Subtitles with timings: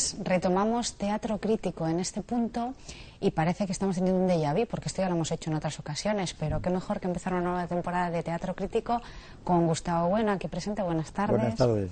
[0.00, 0.16] Buenas.
[0.24, 2.74] Retomamos teatro crítico en este punto
[3.20, 5.56] y parece que estamos teniendo un déjà vu, porque esto ya lo hemos hecho en
[5.56, 9.02] otras ocasiones, pero qué mejor que empezar una nueva temporada de teatro crítico
[9.44, 10.82] con Gustavo Bueno, aquí presente.
[10.82, 11.36] Buenas tardes.
[11.36, 11.90] Buenas tardes.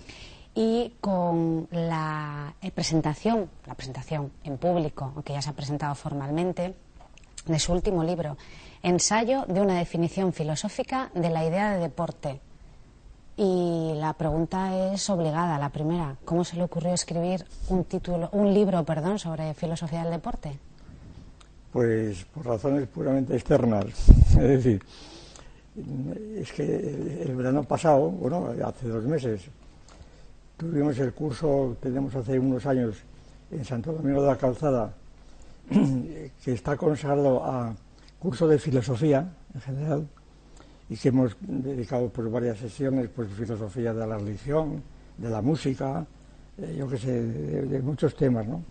[0.55, 6.75] Y con la eh, presentación, la presentación en público, aunque ya se ha presentado formalmente,
[7.47, 8.37] de su último libro,
[8.83, 12.41] Ensayo de una definición filosófica de la idea de deporte
[13.39, 16.17] y la pregunta es obligada, la primera.
[16.25, 20.59] ¿Cómo se le ocurrió escribir un título, un libro, perdón, sobre filosofía del deporte?
[21.73, 23.87] Pues por razones puramente externas.
[24.31, 24.83] Es decir,
[26.37, 29.43] es que el verano pasado, bueno, hace dos meses,
[30.57, 32.97] tuvimos el curso, tenemos hace unos años
[33.53, 34.93] en Santo Domingo de la Calzada,
[35.71, 37.73] que está consagrado a
[38.19, 40.09] curso de filosofía en general,
[40.91, 44.83] y que hemos dedicado por varias sesiones, pues filosofía de la religión,
[45.19, 46.07] de la música,
[46.57, 48.63] eh, yo qué sé, de, muchos temas, ¿no?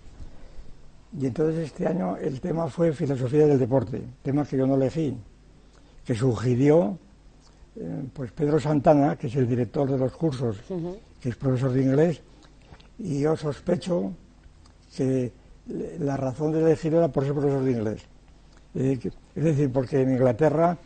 [1.19, 5.15] Y entonces este año el tema fue filosofía del deporte, tema que yo no elegí,
[6.03, 6.97] que sugirió
[7.75, 10.57] eh, pues Pedro Santana, que es el director de los cursos,
[11.21, 12.21] que es profesor de inglés,
[12.97, 14.11] y yo sospecho
[14.95, 15.31] que
[15.99, 18.01] la razón de elegir era por ser profesor de inglés.
[18.75, 18.99] Eh,
[19.35, 20.77] es decir, porque en Inglaterra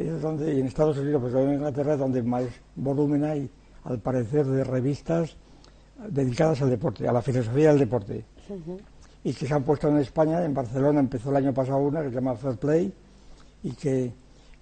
[0.00, 2.44] es donde, y en Estados Unidos, pues en Inglaterra es donde más
[2.76, 3.50] volumen hay,
[3.84, 5.36] al parecer, de revistas
[6.08, 8.24] dedicadas al deporte, a la filosofía del deporte.
[9.24, 12.08] Y que se han puesto en España, en Barcelona empezó el año pasado una que
[12.08, 12.92] se llama Fair Play
[13.64, 14.12] y que,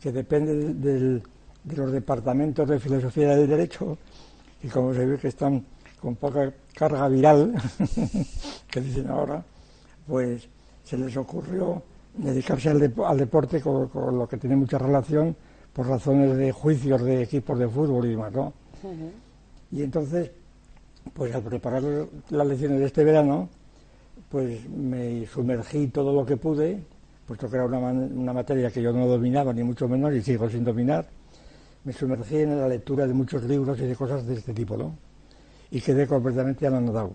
[0.03, 1.23] depende de
[1.75, 3.99] los departamentos de filosofía del derecho
[4.63, 5.65] y como se ve que están
[6.01, 7.55] con poca carga viral,
[8.71, 9.45] que dicen ahora,
[10.07, 10.49] pues
[10.85, 11.83] se les ocurrió
[12.17, 12.79] dedicarse al,
[13.19, 15.37] deporte con, lo que tiene mucha relación
[15.73, 18.53] por razones de juicios de equipos de fútbol y demás, ¿no?
[19.71, 20.31] Y entonces,
[21.13, 21.83] pues al preparar
[22.31, 23.49] las lecciones de este verano,
[24.31, 26.83] pues me sumergí todo lo que pude,
[27.27, 30.49] puesto que era una, una materia que yo no dominaba, ni mucho menos, y sigo
[30.49, 31.07] sin dominar,
[31.85, 34.97] me sumergí en la lectura de muchos libros y de cosas de este tipo, ¿no?
[35.71, 37.13] Y quedé completamente anonadado.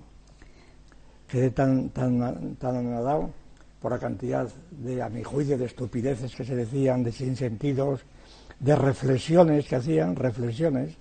[1.28, 3.41] Quedé tan, tan, tan anonadado
[3.82, 8.02] por la cantidad de, a mi juicio, de estupideces que se decían, de sinsentidos,
[8.60, 10.96] de reflexiones que hacían, reflexiones,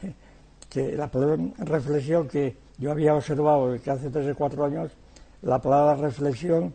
[0.70, 4.90] que la palabra reflexión que yo había observado que hace tres o cuatro años,
[5.42, 6.72] la palabra reflexión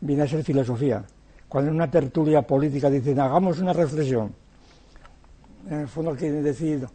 [0.00, 1.04] viene a ser filosofía.
[1.46, 4.32] Cuando en una tertulia política dicen hagamos una reflexión,
[5.68, 6.86] en el fondo quieren decir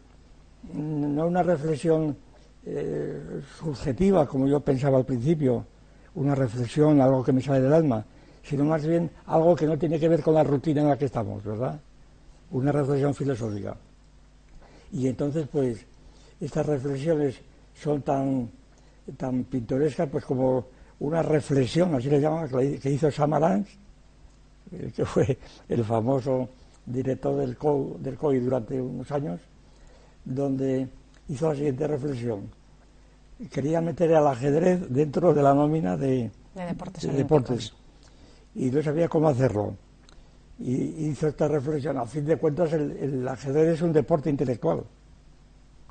[0.73, 2.17] no una reflexión
[2.65, 5.65] eh, subjetiva como yo pensaba al principio,
[6.15, 8.05] una reflexión, algo que me sale del alma,
[8.43, 11.05] sino más bien algo que no tiene que ver con la rutina en la que
[11.05, 11.79] estamos, ¿verdad?
[12.51, 13.75] Una reflexión filosófica.
[14.91, 15.85] Y entonces, pues,
[16.39, 17.39] estas reflexiones
[17.73, 18.49] son tan,
[19.17, 20.67] tan pintorescas, pues como
[20.99, 23.67] una reflexión, así le llaman, que hizo Samarans,
[24.71, 25.37] eh, que fue
[25.67, 26.49] el famoso
[26.85, 29.41] director del COI, del COI durante unos años,
[30.23, 30.87] donde
[31.27, 32.49] hizo la siguiente reflexión
[33.51, 37.73] quería meter al ajedrez dentro de la nómina de, deportes,
[38.55, 39.75] y no sabía cómo hacerlo.
[40.57, 41.97] Y hizo esta reflexión.
[41.97, 44.83] A fin de cuentas, el, ajedrez es un deporte intelectual.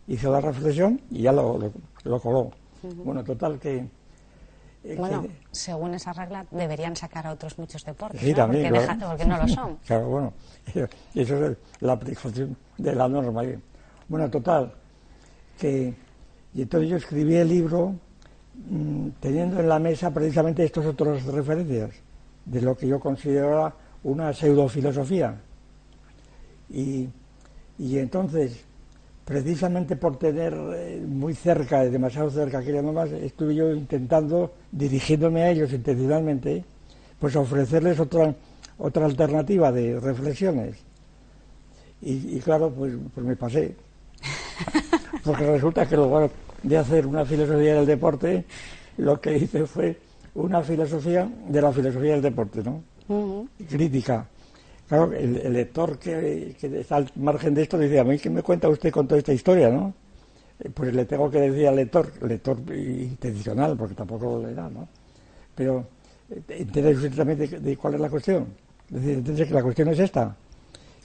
[0.07, 1.73] Hizo la reflexión y ya lo,
[2.05, 2.51] lo, coló.
[2.83, 3.87] Bueno, total que.
[4.85, 9.25] Eh, bueno, según esa regla deberían sacar a otros muchos deportes, sí, también, porque, porque,
[9.25, 9.77] no lo son.
[9.87, 10.33] claro, bueno,
[11.15, 13.43] eso es la aplicación de la norma.
[14.09, 14.75] Bueno, total,
[15.59, 15.95] que
[16.55, 17.95] y entonces yo escribí el libro
[18.71, 21.91] mm, teniendo en la mesa precisamente estas otras referencias
[22.45, 23.73] de lo que yo considero
[24.05, 25.35] una pseudofilosofía.
[26.71, 27.09] Y,
[27.79, 28.65] y entonces,
[29.25, 35.51] precisamente por tener eh, muy cerca, demasiado cerca aquella nomás, estuve yo intentando, dirigiéndome a
[35.51, 36.65] ellos intencionalmente,
[37.19, 38.35] pues ofrecerles otra,
[38.79, 40.77] otra alternativa de reflexiones.
[42.07, 43.75] Y, claro, pues, pues me pasé.
[45.25, 46.31] Porque resulta que luego
[46.65, 48.45] de hacer una filosofía del deporte,
[48.97, 49.97] lo que hice fue
[50.35, 52.83] una filosofía de la filosofía del deporte, ¿no?
[53.69, 54.27] Crítica.
[54.89, 58.69] Claro, el, lector que, está al margen de esto dice, a mí, ¿qué me cuenta
[58.69, 59.95] usted con toda esta historia, no?
[60.61, 64.89] Eh, pues le tengo que decir al lector, lector intencional, porque tampoco lo da, ¿no?
[65.55, 65.87] Pero,
[66.31, 68.47] eh, ¿entiende usted también de, cuál es la cuestión?
[68.89, 70.37] Es decir, ¿entiende que la cuestión es esta?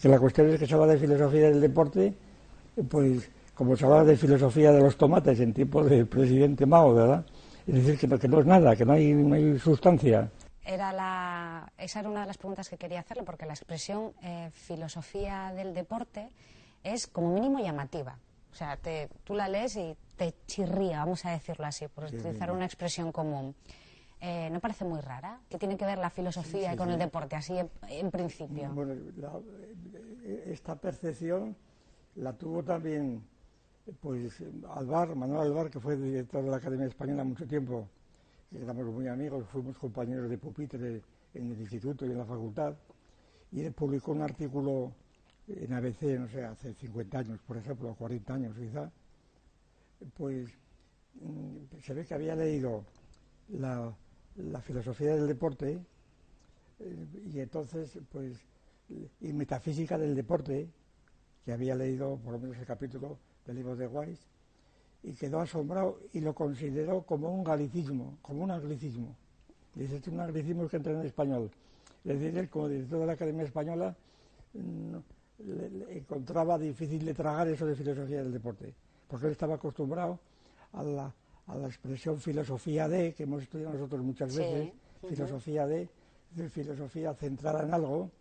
[0.01, 2.13] Que la cuestión es que se habla de filosofía del deporte,
[2.89, 3.29] pues
[3.59, 7.25] como se habla de filosofía de los tomates en tiempos del presidente Mao, ¿verdad?
[7.67, 10.31] Es decir, que no, que no es nada, que no hay, no hay sustancia
[10.63, 14.49] era la, esa era una de las preguntas que quería hacerle, porque la expresión eh,
[14.53, 16.29] filosofía del deporte
[16.83, 18.17] es como mínimo llamativa.
[18.51, 22.51] O sea, te, tú la lees y te chirría, vamos a decirlo así, por utilizar
[22.51, 23.55] una expresión común.
[24.21, 25.39] Eh, ¿No parece muy rara?
[25.49, 28.69] ¿Qué tiene que ver la filosofía con el deporte, así en, principio?
[28.71, 31.55] Bueno, eh, esta percepción
[32.15, 33.23] la tuvo también
[34.01, 37.87] pues Alvar, Manuel Alvar, que fue director de la Academia Española mucho tiempo,
[38.51, 41.01] éramos muy amigos, fuimos compañeros de pupitre
[41.33, 42.75] en el instituto y en la facultad,
[43.51, 44.93] y él publicó un artículo
[45.47, 48.91] en ABC, no sé, hace 50 años, por ejemplo, o 40 años quizá,
[50.15, 50.49] pues
[51.15, 52.85] mm, se ve que había leído
[53.49, 53.95] la,
[54.61, 55.79] filosofía del deporte
[56.79, 58.37] eh, y entonces, pues,
[59.19, 60.69] y metafísica del deporte,
[61.43, 63.17] que había leído por lo menos el capítulo
[63.49, 64.19] del libro de Weiss,
[65.01, 69.15] y quedó asombrado y lo consideró como un galicismo, como un anglicismo.
[69.73, 71.49] Dice, es un anglicismo que entra en español.
[72.05, 73.95] Es decir, él como director de la Academia Española
[74.53, 78.73] le, encontraba difícil de tragar eso de filosofía del deporte,
[79.07, 80.19] porque él estaba acostumbrado
[80.73, 81.13] a la,
[81.47, 84.71] a la expresión filosofía de, que hemos estudiado nosotros muchas veces,
[85.07, 85.89] filosofía de,
[86.49, 88.11] filosofía centrada en algo,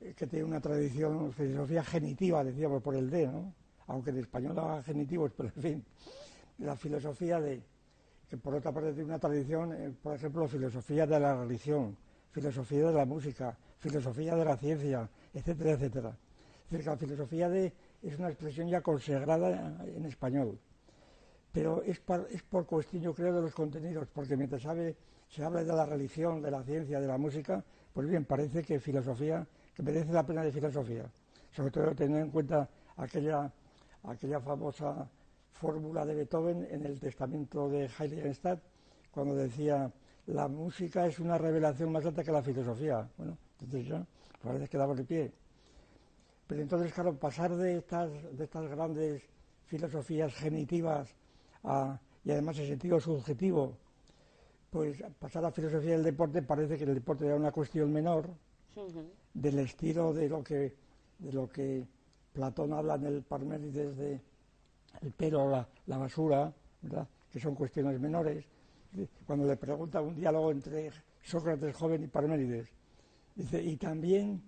[0.00, 3.63] eh, que tiene una tradición, filosofía genitiva, decíamos por el de, ¿no?
[3.86, 5.84] Aunque en español haga genitivos, pero en fin,
[6.58, 7.62] la filosofía de,
[8.28, 11.96] que por otra parte tiene una tradición, eh, por ejemplo, filosofía de la religión,
[12.30, 16.08] filosofía de la música, filosofía de la ciencia, etcétera, etcétera.
[16.64, 17.72] Es decir, que la filosofía de
[18.02, 20.58] es una expresión ya consagrada en español,
[21.52, 24.62] pero es, es por cuestión, yo creo, de los contenidos, porque mientras
[25.28, 28.80] se habla de la religión, de la ciencia, de la música, pues bien, parece que
[28.80, 31.08] filosofía, que merece la pena de filosofía,
[31.52, 33.50] sobre todo teniendo en cuenta aquella
[34.04, 35.08] aquella famosa
[35.52, 38.60] fórmula de Beethoven en el testamento de Heiligenstadt,
[39.10, 39.90] cuando decía,
[40.26, 43.08] la música es una revelación más alta que la filosofía.
[43.16, 44.06] Bueno, entonces ya,
[44.42, 45.32] parece que daba de pie.
[46.46, 49.22] Pero entonces, claro, pasar de estas, de estas grandes
[49.66, 51.14] filosofías genitivas
[52.24, 53.78] y además en sentido subjetivo,
[54.70, 58.28] pues pasar a la filosofía del deporte parece que el deporte era una cuestión menor
[59.32, 60.76] del estilo de lo que,
[61.18, 61.86] de lo que
[62.34, 64.20] Platón habla en el Parménides de
[65.00, 66.52] el pelo, la, la basura,
[67.30, 68.44] que son cuestiones menores.
[69.24, 70.90] Cuando le pregunta un diálogo entre
[71.22, 72.68] Sócrates joven y Parménides,
[73.36, 74.42] dice, y también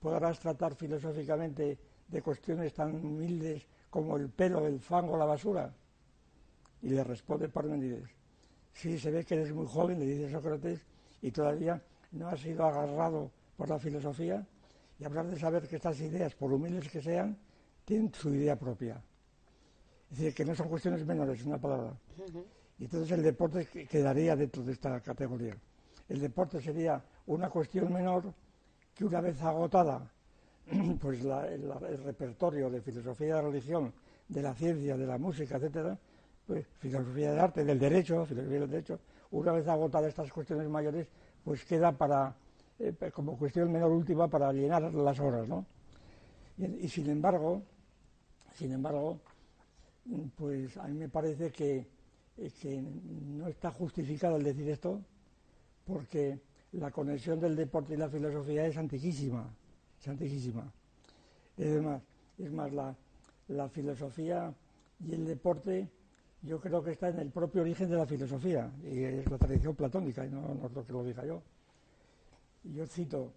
[0.00, 1.78] podrás tratar filosóficamente
[2.08, 5.72] de cuestiones tan humildes como el pelo, el fango, la basura.
[6.82, 8.08] Y le responde Parménides,
[8.72, 10.84] sí, se ve que eres muy joven, le dice Sócrates,
[11.22, 11.80] y todavía
[12.12, 14.44] no has sido agarrado por la filosofía,
[14.98, 17.38] y hablar de saber que estas ideas, por humildes que sean,
[17.84, 19.00] tienen su idea propia.
[20.10, 21.92] Es decir, que no son cuestiones menores, una palabra.
[22.78, 25.56] Y entonces el deporte quedaría dentro de esta categoría.
[26.08, 28.32] El deporte sería una cuestión menor
[28.94, 30.10] que una vez agotada
[31.00, 33.92] pues el, repertorio de filosofía de la religión,
[34.28, 35.98] de la ciencia, de la música, etcétera,
[36.46, 41.06] pues filosofía del arte, del derecho, filosofía del derecho, una vez agotadas estas cuestiones mayores,
[41.44, 42.34] pues queda para
[42.78, 45.66] eh, como cuestión menor última para llenar las horas, ¿no?
[46.58, 47.62] Y, sin embargo,
[48.54, 49.20] sin embargo,
[50.36, 51.86] pues a mí me parece que,
[52.36, 55.00] eh, que no está justificado el decir esto,
[55.86, 56.40] porque
[56.72, 59.48] la conexión del deporte y la filosofía es antiquísima,
[60.00, 60.70] es antiquísima.
[61.56, 62.02] Es más,
[62.38, 62.94] es más la,
[63.48, 64.52] la filosofía
[65.04, 65.88] y el deporte
[66.42, 69.74] yo creo que está en el propio origen de la filosofía, y es la tradición
[69.74, 71.42] platónica, y no, no lo que lo diga yo.
[72.64, 73.32] Yo cito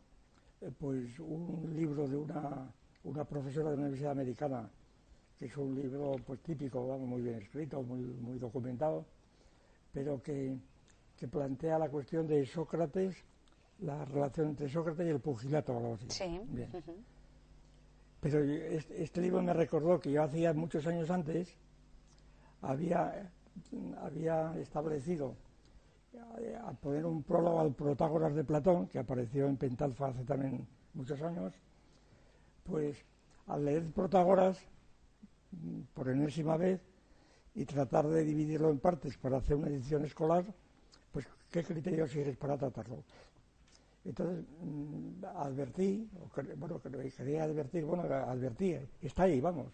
[0.62, 2.72] eh, pues un libro de una,
[3.04, 4.70] una, profesora de la Universidad Americana,
[5.38, 9.06] que es un libro pues típico, muy bien escrito, muy, muy documentado,
[9.94, 10.58] pero que,
[11.32, 13.16] plantea la cuestión de Sócrates,
[13.80, 16.08] la relación entre Sócrates y el pugilato, algo así.
[16.10, 16.42] Sí.
[18.20, 21.56] Pero este, este, libro me recordó que yo hacía muchos años antes
[22.62, 23.32] había,
[24.00, 25.36] había establecido
[26.20, 31.22] a poner un prólogo al Protágoras de Platón, que apareció en Pentalfa hace también muchos
[31.22, 31.54] años,
[32.64, 32.98] pues
[33.48, 34.58] al leer Protágoras
[35.94, 36.82] por enésima vez
[37.56, 40.46] y tratar de dividirlo en partes para hacer una edición escolar,
[41.12, 43.04] pues qué criterios sigues para tratarlo.
[44.04, 46.10] Entonces mm, advertí,
[46.58, 49.68] bueno, quería advertir, bueno, advertí, está ahí, vamos,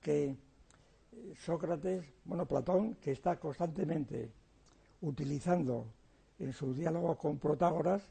[0.00, 0.34] que
[1.36, 4.32] Sócrates, bueno, Platón, que está constantemente
[5.02, 5.86] utilizando
[6.38, 8.02] en su diálogo con Protágoras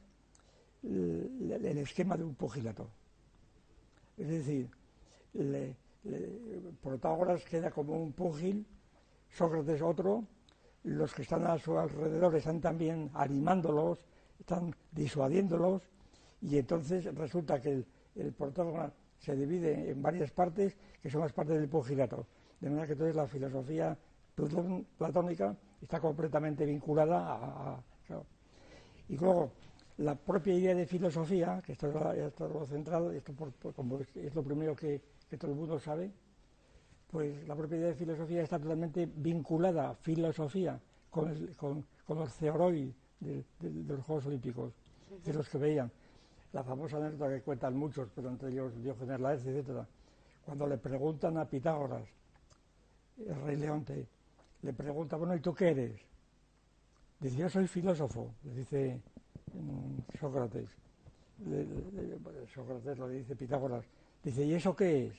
[0.84, 2.90] el, esquema de un pugilato.
[4.18, 4.70] Es decir,
[6.82, 8.66] Protágoras queda como un pugil,
[9.32, 10.26] Sócrates otro,
[10.84, 14.00] los que están a su alrededor están también animándolos,
[14.40, 15.84] están disuadiéndolos,
[16.42, 21.34] y entonces resulta que el, el Protágoras se divide en varias partes que son las
[21.34, 22.26] partes del pugilato.
[22.60, 23.98] De manera que entonces la filosofía
[24.98, 27.84] platónica está completamente vinculada a...
[29.08, 29.52] y luego,
[29.98, 33.34] la propia idea de filosofía, que esto es, lo central, esto
[33.76, 35.02] como es, lo primero que,
[35.38, 36.12] todo el mundo sabe,
[37.12, 43.44] pues la propia idea de filosofía está totalmente vinculada, filosofía, con, con, los ceoroi de,
[43.88, 44.74] los Juegos Olímpicos,
[45.24, 45.92] de los que veían.
[46.54, 49.88] La famosa anécdota que cuentan muchos, pero entre ellos Diógenes Laercio, etcétera,
[50.46, 52.08] cuando le preguntan a Pitágoras,
[53.18, 54.08] el rey Leonte,
[54.62, 56.02] le pregunta, bueno, ¿y tú qué eres?
[57.20, 59.02] Dice, yo soy filósofo, le dice
[59.54, 60.70] mm, Sócrates.
[62.54, 63.86] Sócrates lo dice Pitágoras.
[64.24, 65.14] Dice, ¿y eso qué es?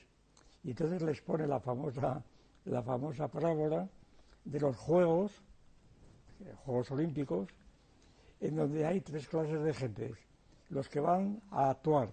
[0.63, 2.23] Y entonces les pone la famosa,
[2.65, 3.89] la famosa parábola
[4.45, 5.31] de los Juegos,
[6.41, 7.49] eh, Juegos Olímpicos,
[8.39, 10.17] en donde hay tres clases de gentes.
[10.69, 12.09] Los que van a actuar,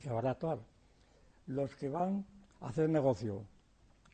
[0.00, 0.58] que van a actuar,
[1.46, 2.24] los que van
[2.60, 3.44] a hacer negocio,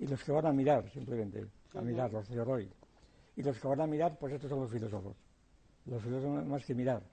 [0.02, 2.68] y los que van a mirar simplemente, a mirar los hoy.
[3.36, 5.14] Y los que van a mirar, pues estos son los filósofos.
[5.86, 7.04] Los filósofos más que mirar.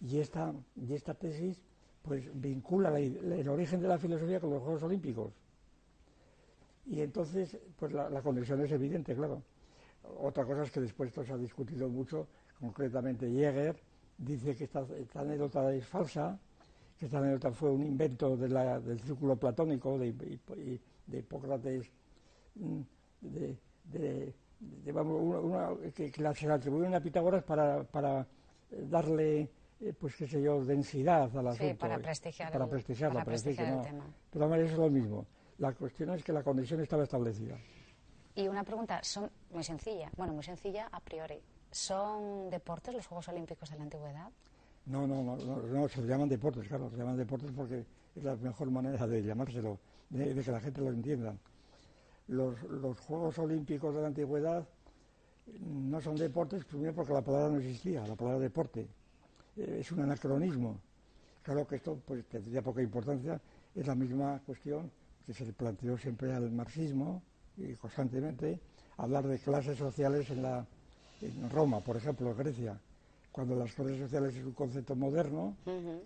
[0.00, 1.62] Y esta, y esta tesis
[2.02, 5.32] pues vincula el origen de la filosofía con los Juegos Olímpicos.
[6.86, 9.44] Y entonces, pues la, conexión es evidente, claro.
[10.18, 12.26] Otra cosa es que después esto se ha discutido mucho,
[12.58, 13.80] concretamente Jäger
[14.18, 16.40] dice que esta, anécdota es falsa,
[16.98, 21.92] que esta anécdota fue un invento del círculo platónico de, de Hipócrates
[23.20, 24.34] De, de,
[25.94, 28.26] que, se le atribuyen a Pitágoras para, para
[28.70, 29.50] darle,
[29.80, 31.72] eh, pues qué sé yo, densidad al asunto.
[31.72, 33.82] Sí, para prestigiar, para prestigiarlo, para el tema.
[34.30, 35.26] Pero además es lo mismo.
[35.58, 37.58] La cuestión es que la conexión estaba establecida.
[38.34, 41.42] Y una pregunta, son muy sencilla, bueno, muy sencilla a priori.
[41.70, 44.30] ¿Son deportes los Juegos Olímpicos de la Antigüedad?
[44.86, 47.84] No, no, no, no, se llaman deportes, claro, se llaman deportes porque
[48.16, 51.36] es la mejor manera de llamárselo, de que la gente lo entienda
[52.30, 54.66] los, Juegos Olímpicos de la Antigüedad
[55.60, 58.86] no son deportes, primero porque la palabra no existía, la palabra deporte.
[59.56, 60.80] Eh, es un anacronismo.
[61.42, 63.40] Claro que esto pues, tendría poca importancia,
[63.74, 64.90] es la misma cuestión
[65.26, 67.22] que se le planteó siempre al marxismo
[67.56, 68.60] y constantemente
[68.98, 70.64] hablar de clases sociales en, la,
[71.20, 72.78] en Roma, por ejemplo, Grecia,
[73.32, 75.56] cuando las clases sociales es un concepto moderno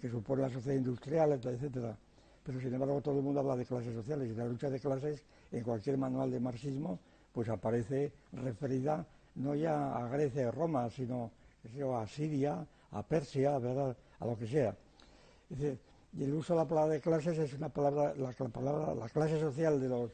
[0.00, 1.98] que supone la sociedad industrial, etcétera
[2.44, 5.24] pero sin embargo todo el mundo habla de clases sociales y la lucha de clases
[5.54, 6.98] en cualquier manual de marxismo
[7.32, 9.06] pues aparece referida
[9.36, 11.30] no ya a Grecia y Roma, sino
[11.96, 13.96] a Siria, a Persia, ¿verdad?
[14.20, 14.76] a lo que sea.
[15.50, 19.40] y el uso de la palabra de clases es una palabra, la, palabra, la clase
[19.40, 20.08] social de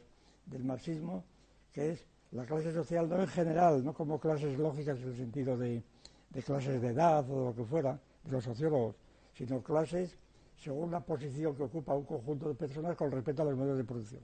[0.47, 1.23] del marxismo,
[1.71, 5.57] que es la clase social no en general, no como clases lógicas en el sentido
[5.57, 5.83] de,
[6.31, 8.95] de clases de edad o lo que fuera, de los sociólogos,
[9.33, 10.17] sino clases
[10.57, 13.83] según la posición que ocupa un conjunto de personas con respecto a los medios de
[13.83, 14.21] producción.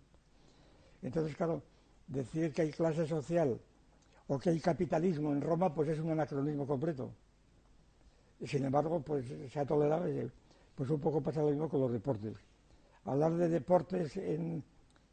[1.08, 1.62] Entonces, claro,
[2.08, 3.60] decir que hay clase social
[4.28, 7.12] o que hay capitalismo en Roma, pues es un anacronismo completo.
[8.46, 10.06] Sin embargo, pues se ha tolerado,
[10.76, 12.36] pues un poco pasa lo mismo con los deportes.
[13.06, 14.64] Hablar de deportes en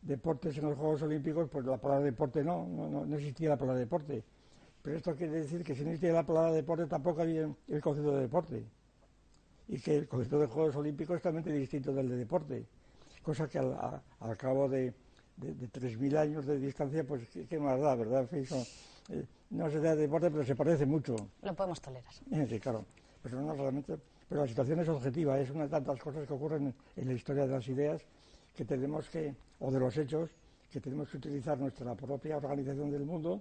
[0.03, 3.81] deportes en los Juegos Olímpicos, pues la palabra deporte no, no, no existía la palabra
[3.81, 4.23] deporte.
[4.83, 8.15] Pero esto quiere decir que si no existía la palabra deporte, tampoco había el concepto
[8.17, 8.65] de deporte
[9.69, 12.67] y que el concepto de Juegos Olímpicos es totalmente distinto del de deporte,
[13.23, 14.93] cosa que al, cabo de,
[15.37, 18.29] de, 3.000 años de distancia, pues qué, más da, ¿verdad?
[18.33, 21.17] Eh, no se da de deporte, pero se parece mucho.
[21.43, 22.13] Lo podemos tolerar.
[22.49, 22.85] Sí, claro.
[23.23, 23.97] Pero, no, realmente,
[24.29, 27.47] pero la situación es objetiva, es una de tantas cosas que ocurren en la historia
[27.47, 28.03] de las ideas
[28.55, 30.31] que tenemos que, o de los hechos,
[30.71, 33.41] que tenemos que utilizar nuestra propia organización del mundo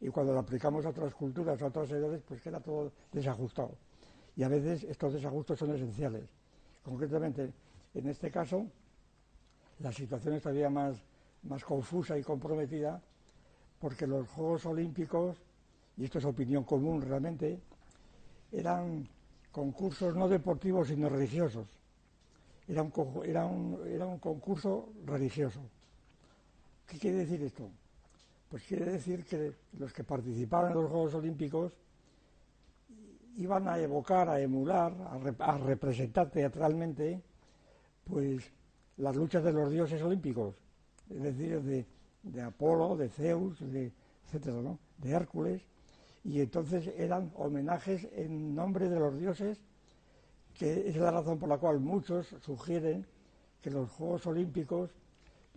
[0.00, 3.76] y cuando lo aplicamos a otras culturas, a otras edades, pues queda todo desajustado
[4.36, 6.24] y a veces estos desajustos son esenciales.
[6.82, 7.52] Concretamente,
[7.94, 8.66] en este caso,
[9.80, 10.96] la situación es todavía más,
[11.42, 13.00] más confusa y comprometida
[13.78, 15.36] porque los Juegos Olímpicos
[16.00, 17.60] y esto es opinión común realmente,
[18.52, 19.06] eran
[19.52, 21.68] concursos no deportivos sino religiosos.
[22.66, 22.92] Era un,
[23.26, 25.60] era un, era un concurso religioso.
[26.86, 27.68] ¿Qué quiere decir esto?
[28.48, 31.76] Pues quiere decir que los que participaban en los Juegos Olímpicos
[33.36, 34.94] iban a evocar, a emular,
[35.38, 37.20] a, representar teatralmente,
[38.04, 38.50] pues
[38.96, 40.54] las luchas de los dioses olímpicos,
[41.10, 41.86] es decir, de,
[42.22, 43.92] de Apolo, de Zeus, de,
[44.26, 44.78] etcétera, ¿no?
[44.98, 45.62] de Hércules,
[46.24, 49.58] y entonces eran homenajes en nombre de los dioses,
[50.54, 53.06] que es la razón por la cual muchos sugieren
[53.60, 54.90] que los Juegos Olímpicos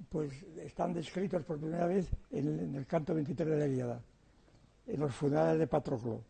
[0.10, 4.01] pues están descritos por primera vez en, el canto 23 de la Ilíada,
[4.88, 6.22] en los funerales de Patroclo.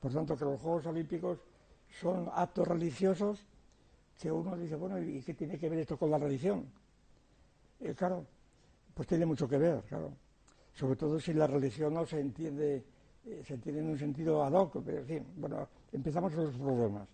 [0.00, 1.38] Por tanto, que los Juegos Olímpicos
[2.00, 3.44] son actos religiosos
[4.18, 6.66] que uno dice, bueno, ¿y qué tiene que ver esto con la religión?
[7.80, 8.26] Eh, claro,
[8.94, 10.12] pues tiene mucho que ver, claro.
[10.72, 12.84] Sobre todo si la religión no se entiende,
[13.26, 14.82] eh, se entiende en un sentido ad hoc.
[14.84, 17.08] Pero, en fin, bueno, empezamos con los problemas.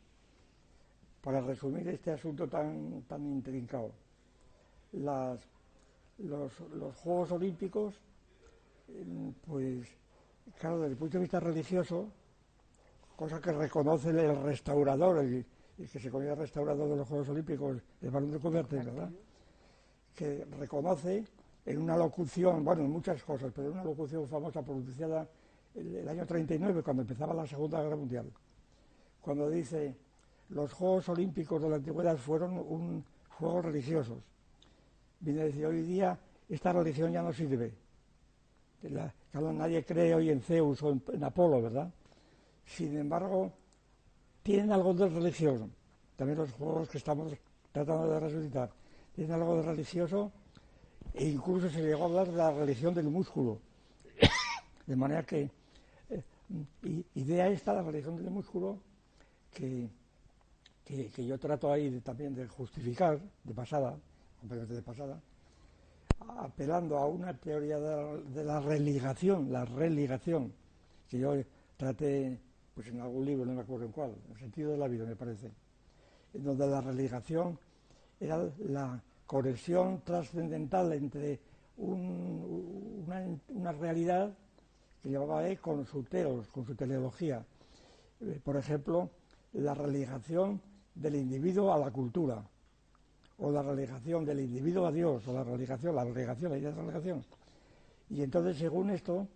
[1.20, 3.92] Para resumir este asunto tan, tan intrincado.
[4.92, 5.40] Las,
[6.18, 8.00] los, los Juegos Olímpicos,
[9.46, 9.88] pues,
[10.58, 12.08] claro, desde el punto de vista religioso,
[13.16, 15.44] cosa que reconoce el restaurador, el,
[15.76, 19.10] que se considera restaurador de los Juegos Olímpicos, el Barón de Coubertin, ¿verdad?
[20.14, 21.24] Que reconoce
[21.66, 25.28] en una locución, bueno, en muchas cosas, pero en una locución famosa pronunciada
[25.74, 28.32] el, el año 39, cuando empezaba la Segunda Guerra Mundial,
[29.20, 29.96] cuando dice,
[30.50, 34.22] los Juegos Olímpicos de la Antigüedad fueron un juegos religiosos
[35.20, 36.18] viene a decir, hoy día
[36.48, 37.72] esta religión ya no sirve.
[38.80, 41.92] claro, nadie cree hoy en Zeus o en, Apolo, ¿verdad?
[42.64, 43.52] Sin embargo,
[44.42, 45.72] tienen algo de religión.
[46.16, 47.32] También los juegos que estamos
[47.72, 48.70] tratando de resucitar
[49.14, 50.32] tienen algo de religioso
[51.16, 53.58] e incluso se llegó a hablar de la religión del músculo.
[54.86, 55.50] de manera que,
[56.10, 56.22] eh,
[57.14, 58.78] idea esta, la religión del músculo,
[59.52, 59.88] que,
[60.84, 63.96] que, yo trato ahí también de justificar de pasada,
[64.42, 65.18] de pasada,
[66.38, 70.52] apelando a una teoría de la, religación, la religación,
[71.08, 71.34] que yo
[71.78, 72.38] traté
[72.74, 75.06] pues en algún libro, no me acuerdo en cuál, en el sentido de la vida
[75.06, 75.50] me parece,
[76.34, 77.58] en donde la religación
[78.20, 81.40] era la conexión trascendental entre
[81.78, 84.32] una, realidad
[85.02, 87.44] que llevaba él con su teos, con su teleología.
[88.20, 89.10] Eh, por ejemplo,
[89.52, 90.60] la religación
[90.94, 92.42] del individuo a la cultura,
[93.38, 96.76] o la relegación del individuo a Dios, o la relegación, la relegación, la idea de
[96.76, 97.24] relegación.
[98.08, 99.28] Y entonces, según esto,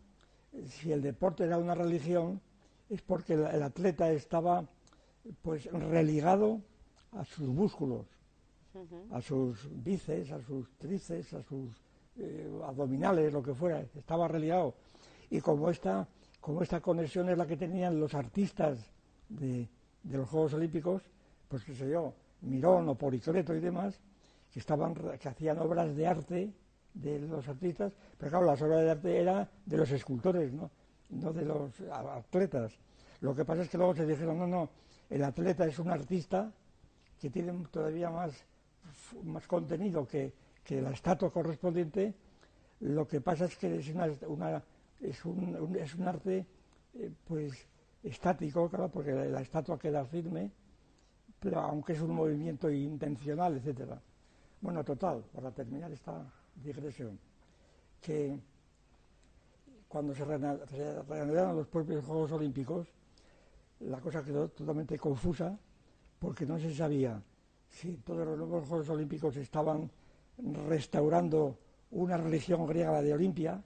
[0.69, 2.41] si el deporte era una religión,
[2.89, 4.65] es porque el, atleta estaba
[5.43, 6.61] pues religado
[7.13, 8.07] a sus músculos,
[9.11, 11.71] a sus bíceps, a sus tríceps, a sus
[12.17, 14.75] eh, abdominales, lo que fuera, estaba religado.
[15.31, 16.07] Y como esta,
[16.41, 18.79] como esta conexión es la que tenían los artistas
[19.29, 19.69] de,
[20.03, 21.03] de los Juegos Olímpicos,
[21.49, 24.01] pues qué sé yo, Mirón o Poricleto y demás,
[24.53, 26.53] que, estaban, que hacían obras de arte
[26.95, 30.71] de los artistas, pero claro, las obras de arte eran de los escultores, ¿no?
[31.11, 32.79] no de los atletas.
[33.21, 34.71] Lo que pasa es que luego se dijeron, no, no,
[35.09, 36.53] el atleta es un artista
[37.21, 38.33] que tiene todavía más,
[39.25, 42.15] más contenido que, que la estatua correspondiente,
[42.81, 44.63] lo que pasa es que es, una,
[45.01, 46.47] es, un, es un arte
[46.95, 47.67] eh, pues
[48.03, 50.51] estático, claro, porque la estatua queda firme,
[51.39, 54.01] pero aunque es un movimiento intencional, etcétera.
[54.61, 56.25] Bueno, total, para terminar esta
[56.55, 57.19] digresión,
[58.01, 58.39] que
[59.89, 62.89] cuando se reanudaron los propios Juegos Olímpicos,
[63.81, 65.59] la cosa quedó totalmente confusa
[66.19, 67.21] porque no se sabía
[67.71, 69.91] si todos los nuevos Juegos Olímpicos estaban
[70.69, 71.59] restaurando
[71.93, 73.63] una religión griega, de Olimpia,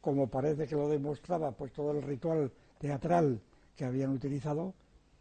[0.00, 3.40] como parece que lo demostraba pues todo el ritual teatral
[3.74, 4.74] que habían utilizado,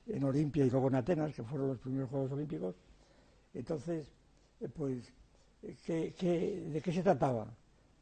[0.08, 2.76] en Olimpia y luego en Atenas, que fueron los primeros Juegos Olímpicos.
[3.54, 4.12] Entonces,
[4.62, 5.12] eh, pues,
[5.86, 7.48] ¿qué, de qué se trataba?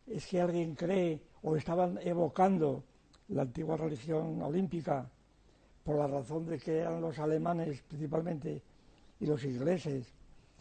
[0.06, 2.84] ¿Es que alguien cree o estaban evocando
[3.30, 5.10] la antigua religión olímpica
[5.84, 8.62] por la razón de que eran los alemanes principalmente
[9.24, 10.14] y los ingleses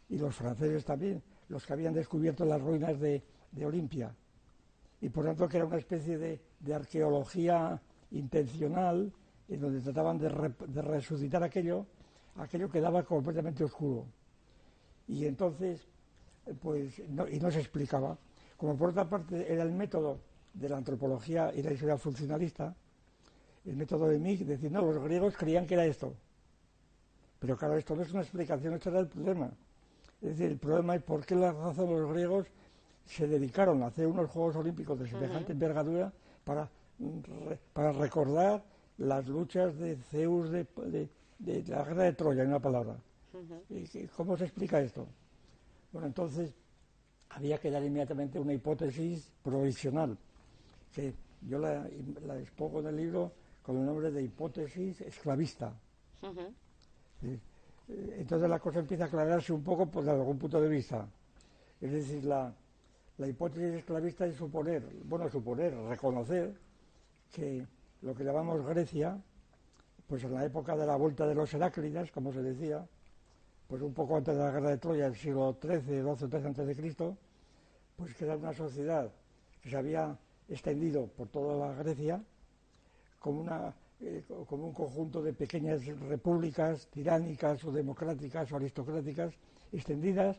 [0.08, 3.22] y los franceses también los que habían descubierto las ruinas de,
[3.62, 4.14] Olimpia?
[5.00, 7.80] Y por tanto que era una especie de arqueología
[8.12, 9.12] intencional
[9.48, 10.28] en donde trataban de,
[10.82, 11.86] resucitar aquello,
[12.36, 14.06] aquello quedaba completamente oscuro.
[15.08, 15.86] Y entonces,
[16.46, 18.16] eh, pues, y no se explicaba.
[18.56, 20.20] Como por otra parte era el método
[20.54, 22.74] de la antropología y la historia funcionalista,
[23.64, 26.14] el método de Mick, decir, no, los griegos creían que era esto.
[27.42, 29.50] Pero claro, esto no es una explicación, esto era el problema.
[30.22, 32.46] Es decir, el problema es por qué la razón los griegos
[33.04, 36.12] se dedicaron a hacer unos Juegos Olímpicos de semejante envergadura
[36.44, 36.70] para,
[37.72, 38.62] para recordar
[38.98, 41.08] las luchas de Zeus de,
[41.40, 42.94] la guerra de Troya, en una palabra.
[44.16, 45.08] ¿Cómo se explica esto?
[45.90, 46.54] Bueno, entonces
[47.30, 50.16] había que dar inmediatamente una hipótesis provisional,
[50.94, 51.12] que
[51.48, 51.88] yo la,
[52.38, 53.32] expongo en el libro
[53.64, 55.74] con el nombre de hipótesis esclavista.
[57.88, 61.06] Entonces la cosa empieza a aclararse un poco pues, desde algún punto de vista.
[61.80, 62.52] Es decir, la,
[63.18, 66.54] la hipótesis esclavista es suponer, bueno, suponer, reconocer
[67.32, 67.66] que
[68.02, 69.20] lo que llamamos Grecia,
[70.06, 72.86] pues en la época de la vuelta de los Heráclidas, como se decía,
[73.68, 76.66] pues un poco antes de la guerra de Troya, el siglo XIII, XII, XIII antes
[76.66, 77.16] de Cristo,
[77.96, 79.10] pues que era una sociedad
[79.62, 80.16] que se había
[80.48, 82.22] extendido por toda la Grecia
[83.18, 89.32] como, una, eh, como un conjunto de pequeñas repúblicas tiránicas o democráticas o aristocráticas
[89.72, 90.36] extendidas,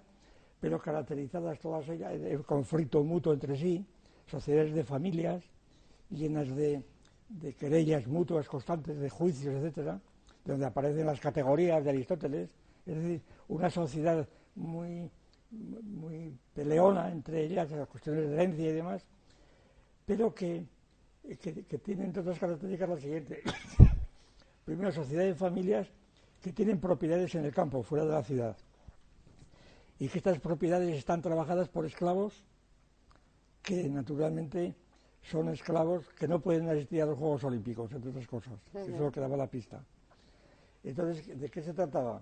[0.59, 3.85] pero caracterizadas todas ellas en conflicto mutuo entre sí,
[4.27, 5.43] sociedades de familias
[6.09, 6.83] llenas de,
[7.29, 9.99] de querellas mutuas constantes, de juicios, etcétera,
[10.45, 12.49] donde aparecen las categorías de Aristóteles,
[12.85, 15.09] es decir, una sociedad muy,
[15.51, 19.05] muy peleona entre ellas, las cuestiones de herencia y demás,
[20.05, 20.65] pero que,
[21.23, 23.41] que, tienen entre otras características la siguiente.
[24.65, 25.87] Primero, sociedad de familias
[26.41, 28.57] que tienen propiedades en el campo, fuera de la ciudad,
[29.99, 32.43] y que estas propiedades están trabajadas por esclavos
[33.61, 34.75] que naturalmente
[35.21, 38.59] son esclavos que no pueden asistir a los Juegos Olímpicos, entre otras cosas.
[38.73, 39.81] Eso es lo que daba la pista.
[40.83, 42.21] Entonces, ¿de qué se trataba?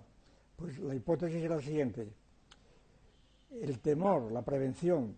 [0.54, 2.12] Pues la hipótesis era la siguiente.
[3.50, 5.16] El temor, la prevención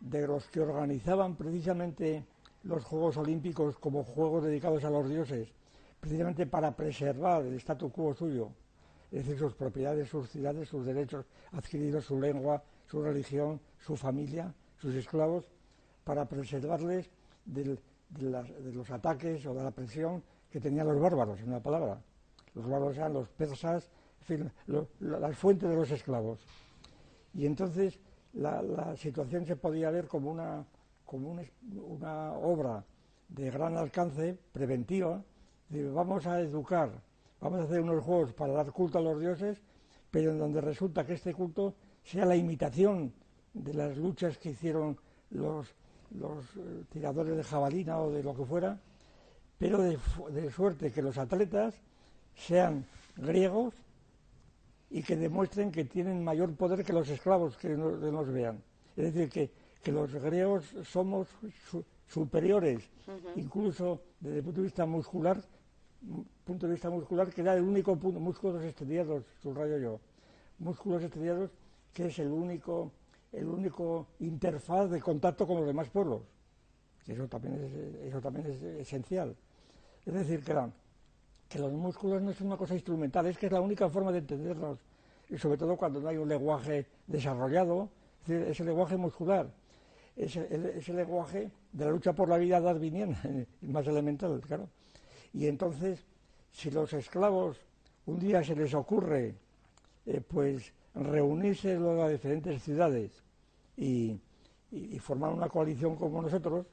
[0.00, 2.24] de los que organizaban precisamente
[2.64, 5.52] los Juegos Olímpicos como juegos dedicados a los dioses,
[6.00, 8.50] precisamente para preservar el statu quo suyo,
[9.10, 14.54] es decir, sus propiedades, sus ciudades, sus derechos adquiridos, su lengua, su religión, su familia,
[14.78, 15.44] sus esclavos,
[16.04, 17.10] para preservarles
[17.44, 17.78] de,
[18.72, 22.00] los ataques o de la presión que tenían los bárbaros, en una palabra.
[22.54, 24.52] Los bárbaros eran los persas, en fin,
[25.00, 26.40] las fuentes de los esclavos.
[27.34, 28.00] Y entonces
[28.32, 30.64] la, situación se podía ver como una,
[31.12, 31.36] como
[31.74, 32.82] una obra
[33.28, 35.22] de gran alcance, preventiva,
[35.68, 36.90] de vamos a educar,
[37.38, 39.60] vamos a hacer unos juegos para dar culto a los dioses,
[40.10, 43.12] pero en donde resulta que este culto sea la imitación
[43.52, 44.96] de las luchas que hicieron
[45.28, 45.66] los
[46.16, 48.80] eh, tiradores de jabalina o de lo que fuera,
[49.58, 51.74] pero de, suerte que los atletas
[52.34, 53.74] sean griegos
[54.88, 58.62] y que demuestren que tienen mayor poder que los esclavos que nos, vean.
[58.96, 61.28] Es decir, que, que, los griegos somos
[62.06, 62.88] superiores,
[63.36, 65.42] incluso desde el punto de vista muscular,
[66.44, 70.00] punto de vista muscular, que era el único punto, músculos estudiados, subrayo yo,
[70.58, 71.50] músculos estudiados,
[71.92, 72.92] que es el único
[73.32, 76.22] el único interfaz de contacto con los demás pueblos.
[77.06, 79.34] Eso también es, eso también es esencial.
[80.04, 80.54] Es decir, que,
[81.48, 84.18] que los músculos no es una cosa instrumental, es que es la única forma de
[84.18, 84.78] entenderlos,
[85.28, 87.88] y sobre todo cuando no hay un lenguaje desarrollado,
[88.22, 89.50] es decir, ese lenguaje muscular,
[90.16, 93.20] ese, ese lenguaje de la lucha por la vida darwiniana,
[93.62, 94.68] más elemental, claro.
[95.32, 96.04] Y entonces,
[96.50, 97.58] si los esclavos
[98.06, 99.34] un día se les ocurre,
[100.06, 103.22] eh, pues, reunirse luego a diferentes ciudades
[103.76, 104.20] y,
[105.00, 106.66] formar una coalición como nosotros,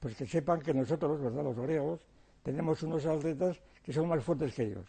[0.00, 2.00] pues que sepan que nosotros, ¿verdad?, los griegos,
[2.42, 4.86] tenemos unos atletas que son más fuertes que ellos.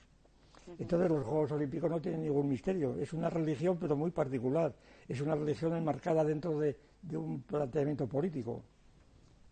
[0.80, 4.74] Entonces los Juegos Olímpicos no tienen ningún misterio, es una religión pero muy particular,
[5.08, 6.76] es una religión enmarcada dentro de,
[7.12, 8.64] un planteamiento político.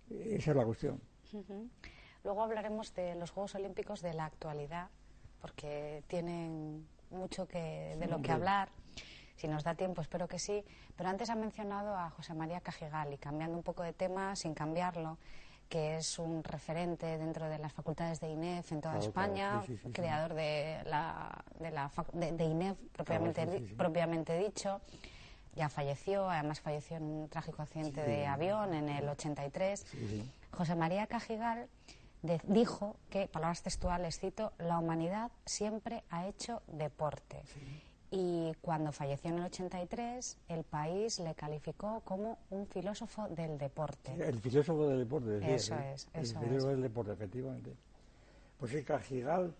[0.09, 0.99] Esa es la cuestión.
[2.23, 4.89] Luego hablaremos de los Juegos Olímpicos de la actualidad,
[5.41, 8.69] porque tienen mucho que, de lo que hablar.
[9.35, 10.63] Si nos da tiempo, espero que sí.
[10.95, 14.53] Pero antes ha mencionado a José María Cajigal y cambiando un poco de tema, sin
[14.53, 15.17] cambiarlo,
[15.67, 20.81] que es un referente dentro de las facultades de INEF en toda España, creador de,
[20.85, 24.81] la, de, la, de, INEF propiamente, propiamente dicho.
[25.55, 29.85] Ya falleció, además falleció en un trágico accidente de avión en el 83.
[30.51, 31.67] José María Cajigal
[32.43, 37.41] dijo que, palabras textuales, cito, la humanidad siempre ha hecho deporte.
[38.13, 44.13] Y cuando falleció en el 83, el país le calificó como un filósofo del deporte.
[44.21, 47.73] el filósofo del deporte, decía, Eso es, eso El filósofo del deporte, efectivamente.
[48.59, 49.53] Pues sí, Cajigal,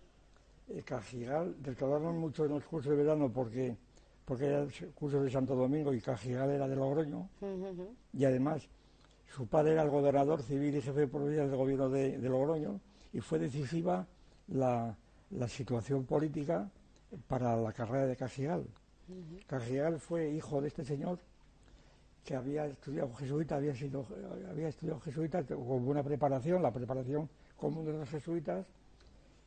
[0.68, 3.74] el Cajigal, del que hablamos mucho en los cursos de verano porque,
[4.32, 7.28] porque era el curso de Santo Domingo y Cajigal era de Logroño,
[8.14, 8.66] y además
[9.26, 12.80] su padre era el gobernador civil y jefe de provincia del gobierno de, Logroño
[13.12, 14.06] y fue decisiva
[14.48, 14.96] la,
[15.48, 16.70] situación política
[17.28, 18.64] para la carrera de Cajigal.
[19.46, 21.18] Cajigal fue hijo de este señor
[22.24, 24.06] que había estudiado jesuita, había sido
[24.48, 28.64] había estudiado jesuita con buena preparación, la preparación común de los jesuitas,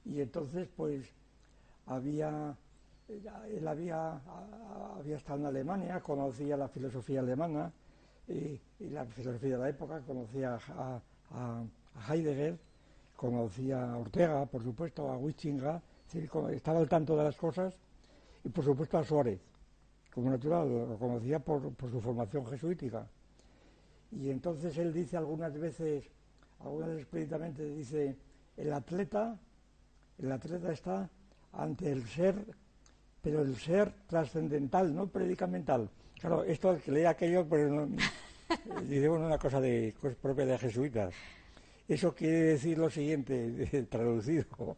[0.05, 1.07] y entonces pues
[1.87, 2.55] había
[3.07, 4.21] él había,
[5.05, 7.71] estado en Alemania, conocía la filosofía alemana
[8.27, 11.63] y, la filosofía de la época, conocía a,
[12.09, 12.57] Heidegger,
[13.15, 15.81] conocía a Ortega, por supuesto, a Huizinga,
[16.51, 17.73] estaba al tanto de las cosas
[18.43, 19.39] y por supuesto a Suárez,
[20.13, 23.07] como natural, lo conocía por, su formación jesuítica.
[24.11, 26.05] Y entonces él dice algunas veces,
[26.59, 28.15] algunas explícitamente dice,
[28.57, 29.37] el atleta,
[30.17, 31.09] el atleta está
[31.53, 32.45] ante el ser
[33.25, 35.89] pero el ser trascendental, no predicamental.
[36.19, 37.87] Claro, esto que lee aquello, pues no,
[38.87, 41.11] dice una cosa de propia de jesuitas.
[41.87, 44.77] Eso quiere decir lo siguiente, traducido,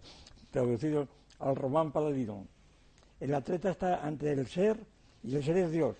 [0.49, 2.47] traducido al román paladino.
[3.19, 4.79] El atleta está ante el ser
[5.23, 5.97] y el ser es Dios,